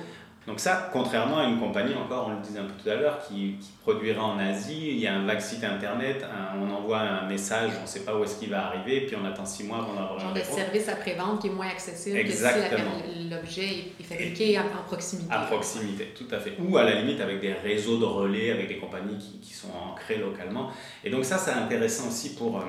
Donc 0.47 0.59
ça, 0.59 0.89
contrairement 0.91 1.39
à 1.39 1.45
une 1.45 1.59
compagnie, 1.59 1.95
encore, 1.95 2.29
on 2.29 2.33
le 2.33 2.41
disait 2.41 2.61
un 2.61 2.65
peu 2.65 2.73
tout 2.83 2.89
à 2.89 2.95
l'heure, 2.95 3.19
qui, 3.29 3.57
qui, 3.61 3.71
produira 3.83 4.25
en 4.25 4.39
Asie, 4.39 4.89
il 4.93 4.99
y 4.99 5.07
a 5.07 5.15
un 5.15 5.27
vague 5.27 5.41
site 5.41 5.63
internet, 5.63 6.25
on 6.59 6.71
envoie 6.71 6.99
un 6.99 7.29
message, 7.29 7.73
on 7.79 7.83
ne 7.83 7.87
sait 7.87 8.01
pas 8.01 8.17
où 8.17 8.25
est-ce 8.25 8.39
qu'il 8.39 8.49
va 8.49 8.67
arriver, 8.67 9.03
puis 9.03 9.17
on 9.23 9.25
attend 9.27 9.45
six 9.45 9.65
mois 9.65 9.79
avant 9.79 9.93
d'avoir 9.93 10.17
un 10.17 10.19
Genre 10.19 10.33
de 10.33 10.41
service 10.41 10.89
après-vente 10.89 11.43
qui 11.43 11.49
est 11.49 11.51
moins 11.51 11.69
accessible 11.69 12.17
Exactement. 12.17 13.01
que 13.01 13.13
si 13.13 13.29
l'objet 13.29 13.69
est 14.01 14.03
fabriqué 14.03 14.59
en 14.59 14.83
proximité. 14.87 15.33
À 15.33 15.41
proximité, 15.41 16.15
tout 16.17 16.35
à 16.35 16.39
fait. 16.39 16.55
Ou 16.59 16.77
à 16.79 16.85
la 16.85 16.95
limite 17.01 17.21
avec 17.21 17.41
des 17.41 17.53
réseaux 17.53 17.99
de 17.99 18.07
relais, 18.07 18.51
avec 18.51 18.69
des 18.69 18.79
compagnies 18.79 19.19
qui, 19.19 19.41
qui 19.41 19.53
sont 19.53 19.69
ancrées 19.91 20.17
localement. 20.17 20.71
Et 21.05 21.11
donc 21.11 21.27
ça, 21.27 21.37
c'est 21.37 21.53
intéressant 21.53 22.09
aussi 22.09 22.35
pour, 22.35 22.57
euh, 22.57 22.63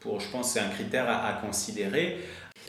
pour 0.00 0.18
je 0.20 0.28
pense, 0.30 0.52
c'est 0.52 0.60
un 0.60 0.68
critère 0.68 1.08
à, 1.08 1.28
à 1.28 1.32
considérer. 1.34 2.18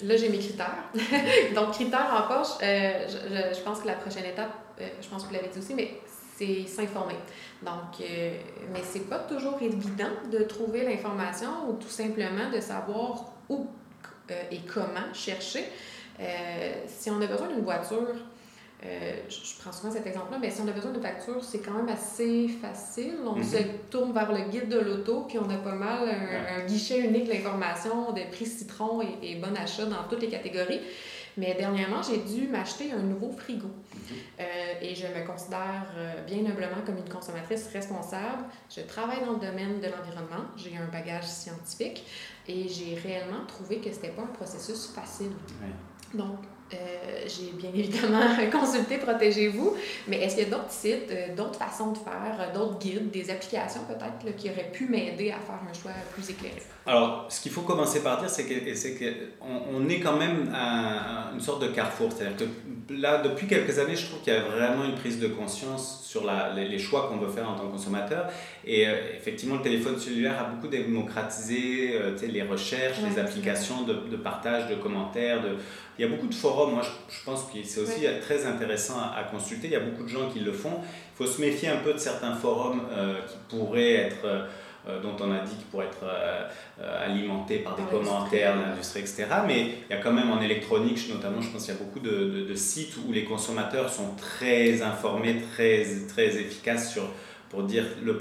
Là, 0.04 0.18
j'ai 0.18 0.30
mes 0.30 0.40
critères. 0.40 0.84
Donc, 1.56 1.72
critères 1.72 2.12
en 2.14 2.28
poche, 2.28 2.54
euh, 2.62 3.08
je, 3.54 3.62
pense 3.62 3.80
que 3.80 3.88
la 3.88 3.94
prochaine 3.94 4.26
étape, 4.26 4.52
euh, 4.82 4.88
je 5.02 5.08
pense 5.08 5.24
que 5.24 5.30
vous 5.30 5.34
l'avez 5.36 5.48
dit 5.48 5.60
aussi, 5.60 5.74
mais 5.74 6.00
c'est 6.38 6.68
s'informer. 6.68 7.16
Donc, 7.62 8.02
euh, 8.02 8.38
mais 8.74 8.82
c'est 8.84 9.08
pas 9.10 9.20
toujours 9.20 9.58
évident 9.62 10.12
de 10.30 10.40
trouver 10.40 10.84
l'information 10.84 11.70
ou 11.70 11.74
tout 11.74 11.88
simplement 11.88 12.50
de 12.54 12.60
savoir 12.60 13.32
où 13.48 13.68
et 14.52 14.60
comment 14.62 15.14
chercher. 15.14 15.64
si 16.88 17.10
on 17.12 17.22
a 17.22 17.28
besoin 17.28 17.48
d'une 17.48 17.62
voiture, 17.62 18.16
euh, 18.86 19.16
je 19.30 19.62
prends 19.62 19.72
souvent 19.72 19.92
cet 19.92 20.06
exemple-là, 20.06 20.38
mais 20.40 20.52
si 20.52 20.62
on 20.62 20.68
a 20.68 20.72
besoin 20.72 20.92
de 20.92 21.00
facture, 21.00 21.44
c'est 21.44 21.60
quand 21.60 21.74
même 21.74 21.90
assez 21.90 22.48
facile. 22.48 23.16
On 23.26 23.42
se 23.42 23.58
mhm. 23.58 23.66
tourne 23.90 24.14
vers 24.14 24.32
le 24.32 24.50
guide 24.50 24.70
de 24.70 24.80
l'auto, 24.80 25.26
puis 25.28 25.40
on 25.40 25.50
a 25.50 25.58
pas 25.58 25.74
mal 25.74 26.08
un, 26.10 26.66
guichet 26.66 27.00
unique 27.00 27.28
d'information 27.28 28.12
de 28.12 28.22
prix 28.32 28.46
citron 28.46 29.02
et, 29.22 29.36
bon 29.36 29.56
achat 29.56 29.86
dans 29.86 30.04
toutes 30.10 30.22
les 30.22 30.30
catégories. 30.30 30.82
Mais 31.38 31.54
dernièrement, 31.54 32.02
j'ai 32.02 32.18
dû 32.18 32.48
m'acheter 32.48 32.92
un 32.92 33.02
nouveau 33.02 33.32
frigo. 33.32 33.68
Mhm. 33.68 34.16
Euh, 34.40 34.44
et 34.82 34.96
je 34.96 35.08
me 35.08 35.26
considère 35.26 35.92
euh, 35.98 36.24
bien 36.26 36.40
humblement 36.46 36.82
comme 36.86 36.98
une 36.98 37.10
consommatrice 37.10 37.68
responsable. 37.74 38.44
Je 38.74 38.82
travaille 38.82 39.26
dans 39.26 39.34
le 39.34 39.40
domaine 39.40 39.80
de 39.82 39.88
l'environnement. 39.88 40.46
J'ai 40.56 40.78
un 40.78 40.88
bagage 40.92 41.26
scientifique 41.26 42.06
et 42.48 42.70
j'ai 42.70 42.96
réellement 42.96 43.46
trouvé 43.48 43.80
que 43.80 43.92
c'était 43.92 44.10
pas 44.10 44.22
un 44.22 44.28
processus 44.28 44.88
facile. 44.88 45.32
Donc, 46.14 46.38
euh, 46.74 47.26
j'ai 47.28 47.52
bien 47.52 47.70
évidemment 47.76 48.22
consulté 48.52 48.98
Protégez-vous, 48.98 49.76
mais 50.08 50.22
est-ce 50.22 50.36
qu'il 50.36 50.46
y 50.46 50.48
a 50.48 50.58
d'autres 50.58 50.72
sites, 50.72 51.12
euh, 51.12 51.36
d'autres 51.36 51.60
façons 51.60 51.92
de 51.92 51.98
faire, 51.98 52.38
euh, 52.40 52.54
d'autres 52.54 52.80
guides, 52.80 53.12
des 53.12 53.30
applications 53.30 53.82
peut-être 53.88 54.36
qui 54.36 54.50
auraient 54.50 54.72
pu 54.72 54.88
m'aider 54.88 55.32
à 55.32 55.38
faire 55.40 55.60
un 55.70 55.74
choix 55.74 55.92
plus 56.14 56.28
éclairé? 56.30 56.62
Alors, 56.88 57.28
ce 57.30 57.40
qu'il 57.40 57.52
faut 57.52 57.62
commencer 57.62 58.02
par 58.02 58.20
dire, 58.20 58.30
c'est 58.30 58.46
qu'on 58.46 59.90
est 59.90 60.00
quand 60.00 60.18
même 60.18 60.52
à 60.56 61.32
une 61.34 61.40
sorte 61.40 61.62
de 61.62 61.68
carrefour. 61.68 62.12
C'est-à-dire 62.12 62.38
que 62.38 62.46
là, 62.90 63.22
depuis 63.22 63.48
quelques 63.48 63.80
années, 63.80 63.96
je 63.96 64.06
trouve 64.06 64.22
qu'il 64.22 64.34
y 64.34 64.36
a 64.36 64.42
vraiment 64.42 64.86
une 64.86 64.96
prise 64.96 65.20
de 65.20 65.28
conscience 65.28 66.04
sur 66.06 66.24
la, 66.24 66.54
les, 66.54 66.80
choix 66.80 67.08
qu'on 67.08 67.18
veut 67.18 67.32
faire 67.32 67.50
en 67.50 67.56
tant 67.56 67.66
que 67.66 67.72
consommateur. 67.72 68.28
Et 68.66 68.84
effectivement, 69.18 69.56
le 69.56 69.62
téléphone 69.62 70.00
cellulaire 70.00 70.40
a 70.40 70.44
beaucoup 70.46 70.68
démocratisé 70.68 72.00
les 72.28 72.42
recherches, 72.44 72.98
les 73.10 73.20
applications 73.20 73.84
de, 73.84 73.94
de, 74.10 74.18
partage, 74.18 74.70
de 74.70 74.76
commentaires, 74.76 75.42
de, 75.42 75.58
il 75.98 76.02
y 76.02 76.08
a 76.08 76.10
beaucoup 76.10 76.28
de 76.28 76.34
forums, 76.34 76.74
moi 76.74 76.84
je, 76.84 77.24
pense 77.24 77.44
que 77.44 77.64
c'est 77.64 77.80
aussi 77.80 78.06
très 78.22 78.46
intéressant 78.46 79.00
à, 79.00 79.24
consulter, 79.24 79.68
il 79.68 79.74
y 79.74 79.78
a 79.78 79.80
beaucoup 79.80 80.04
de 80.04 80.10
gens 80.10 80.30
qui 80.30 80.40
le 80.40 80.52
font. 80.52 80.82
Il 80.82 81.18
faut 81.18 81.26
se 81.26 81.40
méfier 81.40 81.70
un 81.70 81.78
peu 81.78 81.94
de 81.94 81.98
certains 81.98 82.36
forums 82.36 82.82
euh, 82.92 83.22
qui 83.26 83.38
pourraient 83.48 83.94
être, 83.94 84.26
euh, 84.26 84.42
euh, 84.42 84.48
dont 85.02 85.16
on 85.20 85.32
a 85.32 85.40
dit 85.40 85.56
qu'ils 85.56 85.66
pourraient 85.66 85.86
être 85.86 86.06
alimentés 87.06 87.60
par 87.60 87.76
des 87.76 87.84
commentaires 87.84 88.56
l'industrie, 88.56 89.02
etc. 89.02 89.26
Mais 89.48 89.68
il 89.90 89.96
y 89.96 89.98
a 89.98 90.02
quand 90.02 90.14
même 90.14 90.32
en 90.32 90.42
électronique, 90.42 91.10
notamment, 91.10 91.42
je 91.42 91.50
pense 91.50 91.66
qu'il 91.66 91.74
y 91.74 91.78
a 91.78 91.80
beaucoup 91.80 92.00
de, 92.00 92.46
de, 92.48 92.56
sites 92.56 92.96
où 93.08 93.12
les 93.12 93.24
consommateurs 93.24 93.90
sont 93.90 94.16
très 94.16 94.82
informés, 94.82 95.42
très, 95.54 95.86
très 96.08 96.38
efficaces 96.38 96.92
sur 96.92 97.04
pour 97.50 97.64
dire 97.64 97.86
le, 98.04 98.20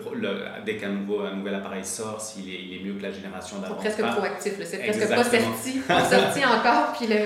dès 0.65 0.77
qu'un 0.77 0.91
nouveau, 0.91 1.21
un 1.21 1.35
nouvel 1.35 1.55
appareil 1.55 1.85
sort, 1.85 2.21
s'il 2.21 2.49
est, 2.49 2.61
il 2.63 2.77
est 2.77 2.85
mieux 2.85 2.93
que 2.93 3.03
la 3.03 3.11
génération 3.11 3.59
d'avant. 3.59 3.75
Presque 3.77 4.03
proactif, 4.03 4.53
c'est 4.65 4.79
presque 4.79 5.09
pas 5.09 5.25
sorti, 5.25 5.79
pas 5.89 6.05
sorti 6.05 6.45
encore. 6.45 6.93
Puis 6.97 7.07
le, 7.09 7.17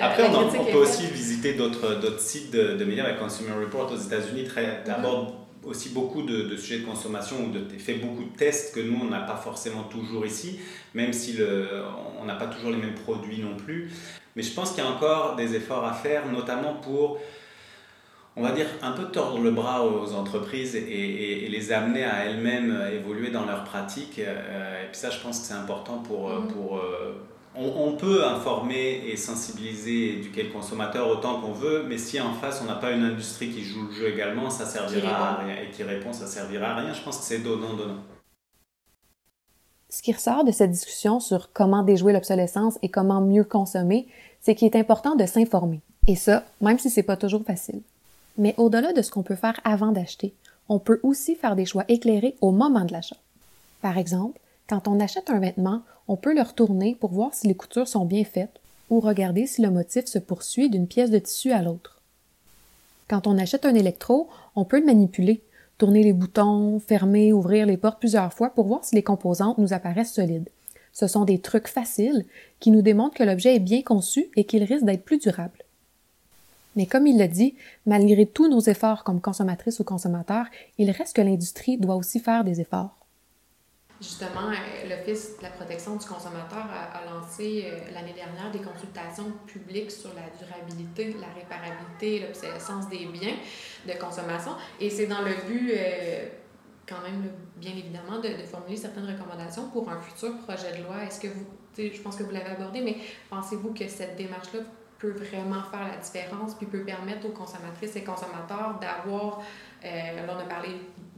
Après, 0.00 0.24
on, 0.28 0.60
on 0.60 0.64
peut 0.64 0.78
aussi 0.78 1.06
visiter 1.06 1.54
d'autres 1.54 2.20
sites 2.20 2.52
de, 2.52 2.76
de 2.76 2.84
médias, 2.84 3.04
avec 3.04 3.18
Consumer 3.18 3.52
Report 3.52 3.90
aux 3.90 3.96
États-Unis, 3.96 4.44
très, 4.44 4.82
d'abord 4.86 5.41
aussi 5.64 5.90
beaucoup 5.90 6.22
de, 6.22 6.56
sujets 6.56 6.80
de 6.80 6.86
consommation 6.86 7.36
ou 7.44 7.50
de 7.50 7.78
fait 7.78 7.94
beaucoup 7.94 8.24
de 8.24 8.36
tests 8.36 8.74
que 8.74 8.80
nous 8.80 8.98
on 9.00 9.08
n'a 9.08 9.20
pas 9.20 9.36
forcément 9.36 9.84
toujours 9.84 10.26
ici, 10.26 10.58
même 10.94 11.12
si 11.12 11.34
le, 11.34 11.68
on 12.20 12.24
n'a 12.24 12.34
pas 12.34 12.46
toujours 12.46 12.70
les 12.70 12.78
mêmes 12.78 12.94
produits 12.94 13.40
non 13.40 13.56
plus. 13.56 13.90
Mais 14.34 14.42
je 14.42 14.52
pense 14.54 14.72
qu'il 14.72 14.82
y 14.82 14.86
a 14.86 14.90
encore 14.90 15.36
des 15.36 15.54
efforts 15.54 15.84
à 15.84 15.92
faire, 15.92 16.26
notamment 16.30 16.74
pour 16.74 17.18
on 18.36 18.42
va 18.42 18.52
dire, 18.52 18.66
un 18.80 18.92
peu 18.92 19.04
tordre 19.04 19.40
le 19.40 19.50
bras 19.50 19.84
aux 19.84 20.14
entreprises 20.14 20.74
et, 20.74 21.48
les 21.48 21.72
amener 21.72 22.04
à 22.04 22.24
elles-mêmes 22.24 22.88
évoluer 22.92 23.30
dans 23.30 23.44
leurs 23.44 23.64
pratiques. 23.64 24.18
Euh, 24.18 24.82
et 24.82 24.86
puis 24.86 24.96
ça, 24.96 25.10
je 25.10 25.20
pense 25.20 25.40
que 25.40 25.46
c'est 25.46 25.54
important 25.54 25.98
pour... 25.98 26.30
Euh, 26.30 26.40
mm. 26.40 26.48
pour 26.48 26.80
on, 27.54 27.92
peut 27.92 28.24
informer 28.24 29.02
et 29.06 29.16
sensibiliser 29.16 30.06
et 30.06 30.18
éduquer 30.18 30.44
le 30.44 30.50
consommateur 30.50 31.08
autant 31.08 31.40
qu'on 31.40 31.52
veut, 31.52 31.84
mais 31.86 31.98
si 31.98 32.20
en 32.20 32.32
face 32.32 32.60
on 32.62 32.66
n'a 32.66 32.76
pas 32.76 32.92
une 32.92 33.04
industrie 33.04 33.50
qui 33.50 33.62
joue 33.62 33.86
le 33.88 33.92
jeu 33.92 34.08
également, 34.08 34.48
ça 34.50 34.64
servira 34.64 35.30
à 35.30 35.44
rien. 35.44 35.56
Et 35.56 35.70
qui 35.70 35.82
répond, 35.82 36.12
ça 36.12 36.26
servira 36.26 36.68
à 36.68 36.76
rien. 36.76 36.92
Je 36.94 37.02
pense 37.02 37.18
que 37.18 37.24
c'est 37.24 37.40
donnant-donnant. 37.40 38.00
Ce 39.90 40.00
qui 40.00 40.12
ressort 40.12 40.44
de 40.44 40.52
cette 40.52 40.70
discussion 40.70 41.20
sur 41.20 41.52
comment 41.52 41.82
déjouer 41.82 42.14
l'obsolescence 42.14 42.78
et 42.80 42.88
comment 42.88 43.20
mieux 43.20 43.44
consommer, 43.44 44.08
c'est 44.40 44.54
qu'il 44.54 44.66
est 44.68 44.78
important 44.78 45.14
de 45.16 45.26
s'informer. 45.26 45.80
Et 46.08 46.16
ça, 46.16 46.44
même 46.62 46.78
si 46.78 46.88
c'est 46.88 47.02
pas 47.02 47.18
toujours 47.18 47.44
facile. 47.44 47.82
Mais 48.38 48.54
au-delà 48.56 48.94
de 48.94 49.02
ce 49.02 49.10
qu'on 49.10 49.22
peut 49.22 49.36
faire 49.36 49.60
avant 49.64 49.92
d'acheter, 49.92 50.32
on 50.70 50.78
peut 50.78 51.00
aussi 51.02 51.34
faire 51.34 51.56
des 51.56 51.66
choix 51.66 51.84
éclairés 51.88 52.36
au 52.40 52.50
moment 52.50 52.86
de 52.86 52.92
l'achat. 52.92 53.16
Par 53.82 53.98
exemple, 53.98 54.40
quand 54.72 54.88
on 54.88 55.00
achète 55.00 55.28
un 55.28 55.38
vêtement, 55.38 55.82
on 56.08 56.16
peut 56.16 56.34
le 56.34 56.40
retourner 56.40 56.96
pour 56.98 57.12
voir 57.12 57.34
si 57.34 57.46
les 57.46 57.54
coutures 57.54 57.86
sont 57.86 58.06
bien 58.06 58.24
faites 58.24 58.58
ou 58.88 59.00
regarder 59.00 59.46
si 59.46 59.60
le 59.60 59.68
motif 59.68 60.06
se 60.06 60.18
poursuit 60.18 60.70
d'une 60.70 60.86
pièce 60.86 61.10
de 61.10 61.18
tissu 61.18 61.52
à 61.52 61.60
l'autre. 61.60 62.00
Quand 63.06 63.26
on 63.26 63.36
achète 63.36 63.66
un 63.66 63.74
électro, 63.74 64.30
on 64.56 64.64
peut 64.64 64.80
le 64.80 64.86
manipuler, 64.86 65.42
tourner 65.76 66.02
les 66.02 66.14
boutons, 66.14 66.80
fermer, 66.80 67.34
ouvrir 67.34 67.66
les 67.66 67.76
portes 67.76 67.98
plusieurs 67.98 68.32
fois 68.32 68.48
pour 68.48 68.64
voir 68.64 68.82
si 68.82 68.94
les 68.94 69.02
composantes 69.02 69.58
nous 69.58 69.74
apparaissent 69.74 70.14
solides. 70.14 70.48
Ce 70.94 71.06
sont 71.06 71.26
des 71.26 71.40
trucs 71.40 71.68
faciles 71.68 72.24
qui 72.58 72.70
nous 72.70 72.80
démontrent 72.80 73.18
que 73.18 73.24
l'objet 73.24 73.56
est 73.56 73.60
bien 73.60 73.82
conçu 73.82 74.30
et 74.36 74.44
qu'il 74.44 74.64
risque 74.64 74.86
d'être 74.86 75.04
plus 75.04 75.18
durable. 75.18 75.66
Mais 76.76 76.86
comme 76.86 77.06
il 77.06 77.18
l'a 77.18 77.28
dit, 77.28 77.56
malgré 77.84 78.24
tous 78.24 78.48
nos 78.48 78.60
efforts 78.60 79.04
comme 79.04 79.20
consommatrices 79.20 79.80
ou 79.80 79.84
consommateurs, 79.84 80.46
il 80.78 80.90
reste 80.90 81.14
que 81.14 81.20
l'industrie 81.20 81.76
doit 81.76 81.96
aussi 81.96 82.20
faire 82.20 82.42
des 82.42 82.62
efforts. 82.62 83.01
Justement, 84.02 84.50
euh, 84.50 84.88
l'Office 84.88 85.38
de 85.38 85.44
la 85.44 85.50
protection 85.50 85.94
du 85.94 86.04
consommateur 86.04 86.66
a, 86.68 87.04
lancé 87.08 87.66
euh, 87.66 87.92
l'année 87.94 88.12
dernière 88.12 88.50
des 88.50 88.58
consultations 88.58 89.30
publiques 89.46 89.92
sur 89.92 90.10
la 90.14 90.22
durabilité, 90.36 91.14
la 91.20 91.28
réparabilité, 91.28 92.26
l'obsolescence 92.26 92.88
des 92.88 93.06
biens 93.06 93.36
de 93.86 93.92
consommation. 93.92 94.56
Et 94.80 94.90
c'est 94.90 95.06
dans 95.06 95.22
le 95.22 95.34
but, 95.46 95.70
euh, 95.70 96.26
quand 96.84 97.00
même, 97.00 97.30
bien 97.58 97.70
évidemment, 97.70 98.18
de, 98.18 98.26
de, 98.26 98.42
formuler 98.44 98.76
certaines 98.76 99.06
recommandations 99.06 99.68
pour 99.68 99.88
un 99.88 100.00
futur 100.00 100.36
projet 100.38 100.76
de 100.76 100.82
loi. 100.82 101.04
Est-ce 101.04 101.20
que 101.20 101.28
vous, 101.28 101.46
je 101.78 102.00
pense 102.00 102.16
que 102.16 102.24
vous 102.24 102.32
l'avez 102.32 102.50
abordé, 102.50 102.80
mais 102.80 102.96
pensez-vous 103.30 103.72
que 103.72 103.86
cette 103.86 104.16
démarche-là 104.16 104.62
peut 104.98 105.12
vraiment 105.12 105.62
faire 105.64 105.88
la 105.88 105.96
différence, 105.96 106.54
puis 106.54 106.66
peut 106.66 106.84
permettre 106.84 107.26
aux 107.26 107.32
consommatrices 107.32 107.96
et 107.96 108.04
consommateurs 108.04 108.78
d'avoir, 108.80 109.42
euh, 109.84 110.26
là 110.26 110.34
on 110.36 110.40
a 110.40 110.44
parlé 110.44 110.68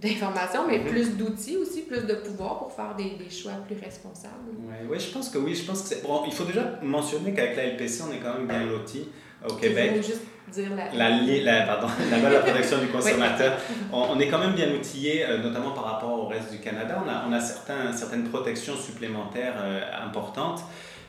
d'informations, 0.00 0.66
mais 0.66 0.78
mhm. 0.78 0.86
plus 0.86 1.16
d'outils 1.16 1.56
aussi, 1.56 1.82
plus 1.82 2.06
de 2.06 2.14
pouvoir 2.14 2.58
pour 2.58 2.72
faire 2.72 2.94
des, 2.96 3.16
des 3.22 3.30
choix 3.30 3.52
plus 3.66 3.76
responsables. 3.82 4.34
Oui, 4.58 4.88
ouais, 4.88 4.98
je 4.98 5.10
pense 5.10 5.30
que 5.30 5.38
oui, 5.38 5.54
je 5.54 5.64
pense 5.64 5.88
que. 5.88 6.02
Bon, 6.02 6.22
il 6.26 6.32
faut 6.32 6.44
déjà 6.44 6.78
mentionner 6.82 7.32
qu'avec 7.32 7.56
la 7.56 7.64
LPC, 7.64 8.02
on 8.08 8.12
est 8.12 8.18
quand 8.18 8.34
même 8.34 8.46
bien 8.46 8.64
lotis 8.64 9.08
au 9.48 9.54
Québec. 9.54 9.92
Faut 9.96 10.02
juste 10.02 10.22
dire 10.52 10.70
la... 10.76 11.10
La, 11.42 11.62
pardon, 11.62 11.88
la 12.10 12.18
loi 12.18 12.28
de 12.28 12.34
la 12.34 12.40
protection 12.40 12.78
du 12.78 12.86
consommateur. 12.92 13.58
on, 13.92 14.18
est 14.18 14.28
quand 14.28 14.38
même 14.38 14.54
bien 14.54 14.70
outillé, 14.72 15.24
euh, 15.24 15.38
notamment 15.38 15.72
par 15.72 15.84
rapport 15.84 16.12
au 16.12 16.26
reste 16.26 16.50
du 16.50 16.58
Canada. 16.58 17.02
On 17.04 17.08
a, 17.08 17.24
on 17.28 17.32
a 17.32 17.40
certains, 17.40 17.92
certaines 17.92 18.28
protections 18.28 18.76
supplémentaires 18.76 19.54
euh, 19.58 19.80
importantes. 20.04 20.62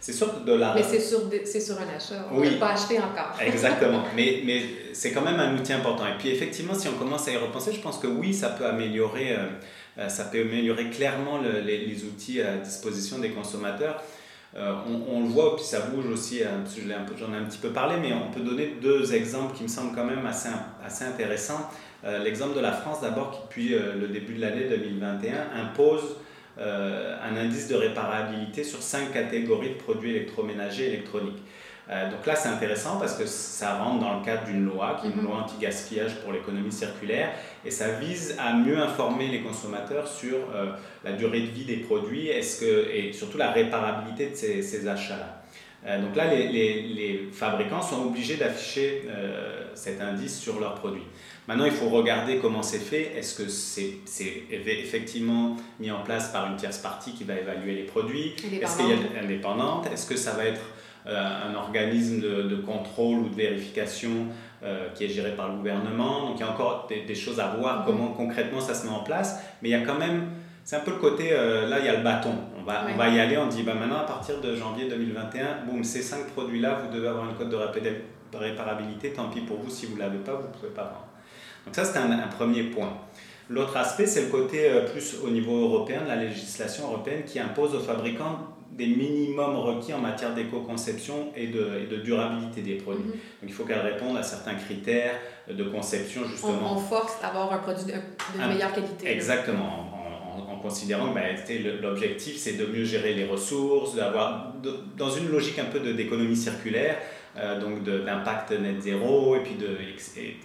C'est 0.05 0.13
sûr 0.13 0.41
de 0.45 0.53
la... 0.53 0.75
Mais 0.75 0.83
c'est 0.83 0.99
sur, 0.99 1.21
c'est 1.45 1.59
sur 1.59 1.77
un 1.79 1.95
achat. 1.95 2.27
On 2.31 2.39
ne 2.39 2.47
peut 2.47 2.59
pas 2.59 2.73
acheter 2.73 2.99
encore. 2.99 3.35
Exactement. 3.41 4.03
Mais, 4.15 4.43
mais 4.45 4.61
c'est 4.93 5.11
quand 5.11 5.23
même 5.23 5.39
un 5.39 5.55
outil 5.57 5.73
important. 5.73 6.05
Et 6.05 6.15
puis 6.19 6.29
effectivement, 6.29 6.75
si 6.75 6.87
on 6.87 6.91
commence 6.91 7.27
à 7.27 7.31
y 7.31 7.37
repenser, 7.37 7.73
je 7.73 7.79
pense 7.79 7.97
que 7.97 8.05
oui, 8.05 8.31
ça 8.31 8.49
peut 8.49 8.67
améliorer, 8.67 9.31
euh, 9.31 9.47
euh, 9.97 10.07
ça 10.07 10.25
peut 10.25 10.41
améliorer 10.41 10.91
clairement 10.91 11.39
les, 11.39 11.87
les, 11.87 12.03
outils 12.03 12.39
à 12.39 12.57
disposition 12.57 13.17
des 13.17 13.31
consommateurs. 13.31 13.99
Euh, 14.55 14.75
on, 14.87 15.15
on, 15.15 15.21
le 15.21 15.27
voit, 15.27 15.55
puis 15.55 15.65
ça 15.65 15.79
bouge 15.79 16.05
aussi, 16.05 16.43
j'en 17.19 17.33
ai 17.33 17.37
un 17.37 17.45
petit 17.45 17.57
peu 17.57 17.69
parlé, 17.69 17.95
mais 17.99 18.13
on 18.13 18.31
peut 18.31 18.41
donner 18.41 18.75
deux 18.79 19.11
exemples 19.11 19.57
qui 19.57 19.63
me 19.63 19.67
semblent 19.67 19.95
quand 19.95 20.05
même 20.05 20.27
assez, 20.27 20.49
assez 20.85 21.03
intéressants. 21.03 21.67
L'exemple 22.23 22.55
de 22.55 22.61
la 22.61 22.73
France 22.73 23.01
d'abord, 23.01 23.49
qui 23.51 23.69
depuis 23.69 23.99
le 23.99 24.07
début 24.09 24.35
de 24.35 24.41
l'année 24.41 24.69
2021 24.69 25.47
impose 25.63 26.17
euh, 26.57 27.17
un 27.21 27.35
indice 27.35 27.67
de 27.67 27.75
réparabilité 27.75 28.63
sur 28.63 28.81
cinq 28.81 29.11
catégories 29.11 29.71
de 29.71 29.73
produits 29.73 30.11
électroménagers 30.11 30.85
et 30.85 30.93
électroniques. 30.93 31.43
Euh, 31.89 32.09
donc 32.09 32.25
là, 32.25 32.35
c'est 32.35 32.47
intéressant 32.47 32.97
parce 32.97 33.15
que 33.15 33.25
ça 33.25 33.75
rentre 33.75 33.99
dans 33.99 34.19
le 34.19 34.25
cadre 34.25 34.45
d'une 34.45 34.63
loi, 34.63 34.97
qui 34.99 35.07
est 35.07 35.11
une 35.11 35.17
mhm. 35.17 35.25
loi 35.25 35.37
anti-gaspillage 35.43 36.15
pour 36.21 36.31
l'économie 36.31 36.71
circulaire, 36.71 37.31
et 37.65 37.71
ça 37.71 37.89
vise 37.99 38.37
à 38.39 38.53
mieux 38.53 38.79
informer 38.79 39.27
les 39.27 39.41
consommateurs 39.41 40.07
sur 40.07 40.37
euh, 40.55 40.71
la 41.03 41.11
durée 41.11 41.41
de 41.41 41.47
vie 41.47 41.65
des 41.65 41.77
produits 41.77 42.29
est-ce 42.29 42.61
que, 42.61 42.89
et 42.89 43.11
surtout 43.11 43.37
la 43.37 43.51
réparabilité 43.51 44.29
de 44.29 44.35
ces, 44.35 44.61
ces 44.61 44.87
achats-là. 44.87 45.99
donc 45.99 46.15
là, 46.15 46.33
les, 46.33 46.47
les, 46.47 46.81
les, 46.81 47.29
fabricants 47.31 47.81
sont 47.81 48.07
obligés 48.07 48.37
d'afficher 48.37 49.03
cet 49.75 50.01
indice 50.01 50.39
sur 50.39 50.59
leurs 50.59 50.75
produits. 50.75 51.05
Maintenant, 51.47 51.65
il 51.65 51.71
faut 51.71 51.89
regarder 51.89 52.37
comment 52.37 52.63
c'est 52.63 52.79
fait. 52.79 53.13
Est-ce 53.15 53.35
que 53.35 53.47
c'est 53.47 53.99
effectivement 54.51 55.55
mis 55.79 55.91
en 55.91 56.01
place 56.01 56.29
par 56.29 56.47
une 56.47 56.55
tierce 56.55 56.79
partie 56.79 57.11
qui 57.13 57.23
va 57.23 57.35
évaluer 57.35 57.75
les 57.75 57.83
produits? 57.83 58.33
Est-ce 58.61 58.77
qu'il 58.77 58.89
y 58.89 58.93
a 58.93 59.23
indépendante 59.23 59.87
Est-ce 59.91 60.07
que 60.07 60.15
ça 60.15 60.31
va 60.31 60.45
être 60.45 60.61
euh, 61.05 61.49
un 61.49 61.53
organisme 61.53 62.19
de, 62.19 62.55
contrôle 62.55 63.19
ou 63.19 63.29
de 63.29 63.35
vérification 63.35 64.09
euh, 64.63 64.89
qui 64.95 65.05
est 65.05 65.09
géré 65.09 65.35
par 65.35 65.49
le 65.49 65.57
gouvernement? 65.57 66.29
Donc 66.29 66.37
il 66.37 66.39
y 66.39 66.43
a 66.43 66.51
encore 66.51 66.87
des, 66.89 67.15
choses 67.15 67.39
à 67.39 67.55
voir, 67.55 67.85
comment 67.85 68.07
concrètement 68.07 68.59
ça 68.59 68.73
se 68.73 68.87
met 68.87 68.93
en 68.93 69.03
place. 69.03 69.39
Mais 69.61 69.69
il 69.69 69.71
y 69.71 69.75
a 69.75 69.85
quand 69.85 69.99
même, 69.99 70.29
c'est 70.63 70.77
un 70.77 70.79
peu 70.79 70.91
le 70.91 70.97
côté, 70.97 71.29
euh, 71.31 71.67
là 71.67 71.77
il 71.77 71.85
y 71.85 71.89
a 71.89 71.95
le 71.95 72.03
bâton. 72.03 72.33
On 72.59 72.63
va, 72.63 72.87
on 72.91 72.97
va 72.97 73.09
y 73.09 73.19
aller, 73.19 73.37
on 73.37 73.45
dit 73.45 73.61
bah, 73.61 73.75
maintenant 73.75 73.99
à 73.99 74.05
partir 74.05 74.41
de 74.41 74.55
janvier 74.55 74.89
2021, 74.89 75.65
boum, 75.67 75.83
ces 75.83 76.01
cinq 76.01 76.25
produits-là, 76.29 76.81
vous 76.83 76.95
devez 76.95 77.07
avoir 77.07 77.29
une 77.29 77.35
code 77.35 77.49
de 77.51 78.37
réparabilité, 78.37 79.11
tant 79.11 79.29
pis 79.29 79.41
pour 79.41 79.57
vous, 79.57 79.69
si 79.69 79.85
vous 79.85 79.93
ne 79.93 79.99
l'avez 79.99 80.17
pas, 80.17 80.33
vous 80.33 80.47
ne 80.47 80.53
pouvez 80.53 80.71
pas 80.71 80.85
vendre. 80.85 81.05
Donc 81.65 81.75
ça, 81.75 81.83
c'est 81.83 81.97
un, 81.97 82.27
premier 82.27 82.63
point. 82.63 82.93
L'autre 83.49 83.77
aspect, 83.77 84.05
c'est 84.05 84.21
le 84.21 84.27
côté 84.27 84.69
euh, 84.69 84.87
plus 84.87 85.17
au 85.23 85.29
niveau 85.29 85.55
européen, 85.65 86.01
de 86.01 86.07
la 86.07 86.15
législation 86.15 86.85
européenne 86.85 87.23
qui 87.25 87.39
impose 87.39 87.75
aux 87.75 87.79
fabricants 87.79 88.55
des 88.71 88.87
minimums 88.87 89.55
requis 89.55 89.93
en 89.93 89.99
matière 89.99 90.33
d'éco-conception 90.33 91.31
et 91.35 91.47
de, 91.47 91.83
et 91.83 91.87
de, 91.87 91.97
durabilité 91.97 92.61
des 92.61 92.75
produits. 92.75 93.03
Mhm. 93.03 93.11
Donc 93.11 93.43
il 93.43 93.53
faut 93.53 93.63
qu'elles 93.63 93.79
répondent 93.79 94.17
à 94.17 94.23
certains 94.23 94.55
critères 94.55 95.13
de 95.49 95.63
conception 95.63 96.23
justement. 96.27 96.73
On, 96.73 96.77
force 96.77 97.21
d'avoir 97.21 97.53
un 97.53 97.59
produit 97.59 97.85
de, 97.85 98.47
meilleure 98.47 98.73
qualité. 98.73 99.07
Exactement, 99.07 99.91
en, 99.93 100.53
en, 100.53 100.57
considérant 100.57 101.09
que 101.09 101.15
bah, 101.15 101.21
l'objectif 101.81 102.37
c'est 102.37 102.53
de 102.53 102.65
mieux 102.65 102.83
gérer 102.83 103.13
les 103.13 103.25
ressources, 103.25 103.95
d'avoir 103.95 104.53
dans 104.97 105.09
une 105.09 105.29
logique 105.29 105.59
un 105.59 105.65
peu 105.65 105.79
d'économie 105.79 106.35
circulaire, 106.35 106.97
euh, 107.37 107.59
donc 107.59 107.83
d'impact 107.83 108.51
net 108.51 108.81
zéro 108.81 109.35
et 109.35 109.39
puis 109.39 109.55
de, 109.55 109.77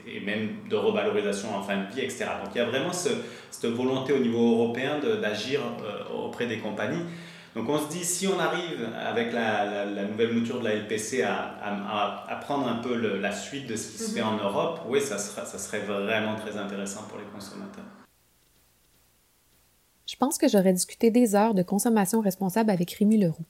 et, 0.09 0.21
même 0.21 0.57
de 0.69 0.77
revalorisation 0.77 1.55
en 1.55 1.63
fin 1.63 1.77
de 1.77 1.95
vie, 1.95 2.01
etc. 2.01 2.27
Donc 2.45 2.55
il 2.55 2.59
y 2.59 2.61
a 2.61 2.65
vraiment 2.65 2.93
ce, 2.93 3.11
cette 3.51 3.71
volonté 3.71 4.13
au 4.13 4.19
niveau 4.19 4.55
européen 4.55 4.99
d'agir 4.99 5.61
euh, 5.61 6.27
auprès 6.27 6.47
des 6.47 6.59
compagnies. 6.59 7.05
Donc 7.55 7.69
on 7.69 7.79
se 7.79 7.89
dit, 7.89 8.05
si 8.05 8.29
on 8.29 8.39
arrive 8.39 8.89
avec 8.97 9.33
la, 9.33 9.85
la, 9.85 10.05
nouvelle 10.05 10.33
mouture 10.33 10.61
de 10.61 10.65
la 10.65 10.75
LPC 10.75 11.23
à, 11.23 11.55
à, 11.63 12.27
à 12.29 12.37
prendre 12.37 12.69
un 12.69 12.77
peu 12.77 12.95
le, 12.97 13.19
la 13.19 13.33
suite 13.33 13.67
de 13.67 13.75
ce 13.75 13.91
qui 13.91 13.99
se 13.99 14.15
fait 14.15 14.23
en 14.23 14.35
mhm. 14.35 14.43
Europe, 14.45 14.81
oui, 14.89 15.01
ça, 15.01 15.19
sera, 15.19 15.45
ça 15.45 15.59
serait 15.59 15.81
vraiment 15.81 16.37
très 16.37 16.57
intéressant 16.57 17.03
pour 17.09 17.19
les 17.19 17.25
consommateurs. 17.25 17.85
Je 20.07 20.17
pense 20.17 20.39
que 20.39 20.49
j'aurais 20.49 20.73
discuté 20.73 21.11
des 21.13 21.37
heures 21.37 21.55
de 21.55 21.63
consommation 21.63 22.21
responsable 22.21 22.71
avec 22.71 22.91
Rémi 22.93 23.17
Leroux. 23.17 23.45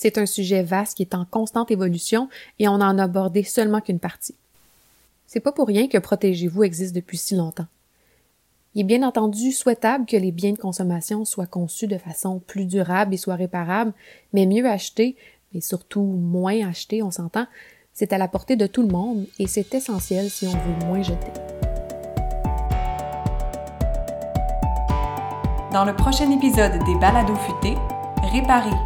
C'est 0.00 0.16
un 0.16 0.26
sujet 0.26 0.62
vaste 0.62 0.96
qui 0.96 1.02
est 1.02 1.16
en 1.16 1.24
constante 1.24 1.72
évolution 1.72 2.28
et 2.60 2.68
on 2.68 2.78
n'en 2.78 2.98
a 2.98 3.02
abordé 3.02 3.42
seulement 3.42 3.80
qu'une 3.80 3.98
partie. 3.98 4.36
C'est 5.26 5.40
pas 5.40 5.50
pour 5.50 5.66
rien 5.66 5.88
que 5.88 5.98
Protégez-vous 5.98 6.62
existe 6.62 6.94
depuis 6.94 7.18
si 7.18 7.34
longtemps. 7.34 7.66
Il 8.76 8.82
est 8.82 8.84
bien 8.84 9.02
entendu 9.02 9.50
souhaitable 9.50 10.06
que 10.06 10.16
les 10.16 10.30
biens 10.30 10.52
de 10.52 10.58
consommation 10.58 11.24
soient 11.24 11.48
conçus 11.48 11.88
de 11.88 11.98
façon 11.98 12.38
plus 12.38 12.64
durable 12.64 13.12
et 13.12 13.16
soient 13.16 13.34
réparables, 13.34 13.92
mais 14.32 14.46
mieux 14.46 14.64
achetés, 14.66 15.16
et 15.52 15.60
surtout 15.60 16.02
moins 16.02 16.68
achetés, 16.68 17.02
on 17.02 17.10
s'entend, 17.10 17.48
c'est 17.92 18.12
à 18.12 18.18
la 18.18 18.28
portée 18.28 18.54
de 18.54 18.68
tout 18.68 18.82
le 18.82 18.92
monde 18.92 19.26
et 19.40 19.48
c'est 19.48 19.74
essentiel 19.74 20.30
si 20.30 20.46
on 20.46 20.52
veut 20.52 20.86
moins 20.86 21.02
jeter. 21.02 21.32
Dans 25.72 25.84
le 25.84 25.96
prochain 25.96 26.30
épisode 26.30 26.84
des 26.84 26.94
Balados 27.00 27.34
futés, 27.34 27.74
réparer 28.32 28.76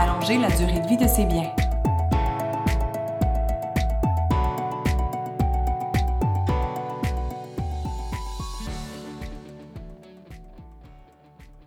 allonger 0.00 0.38
la 0.38 0.50
durée 0.50 0.80
de 0.80 0.86
vie 0.86 0.96
de 0.96 1.06
ses 1.06 1.24
biens. 1.24 1.50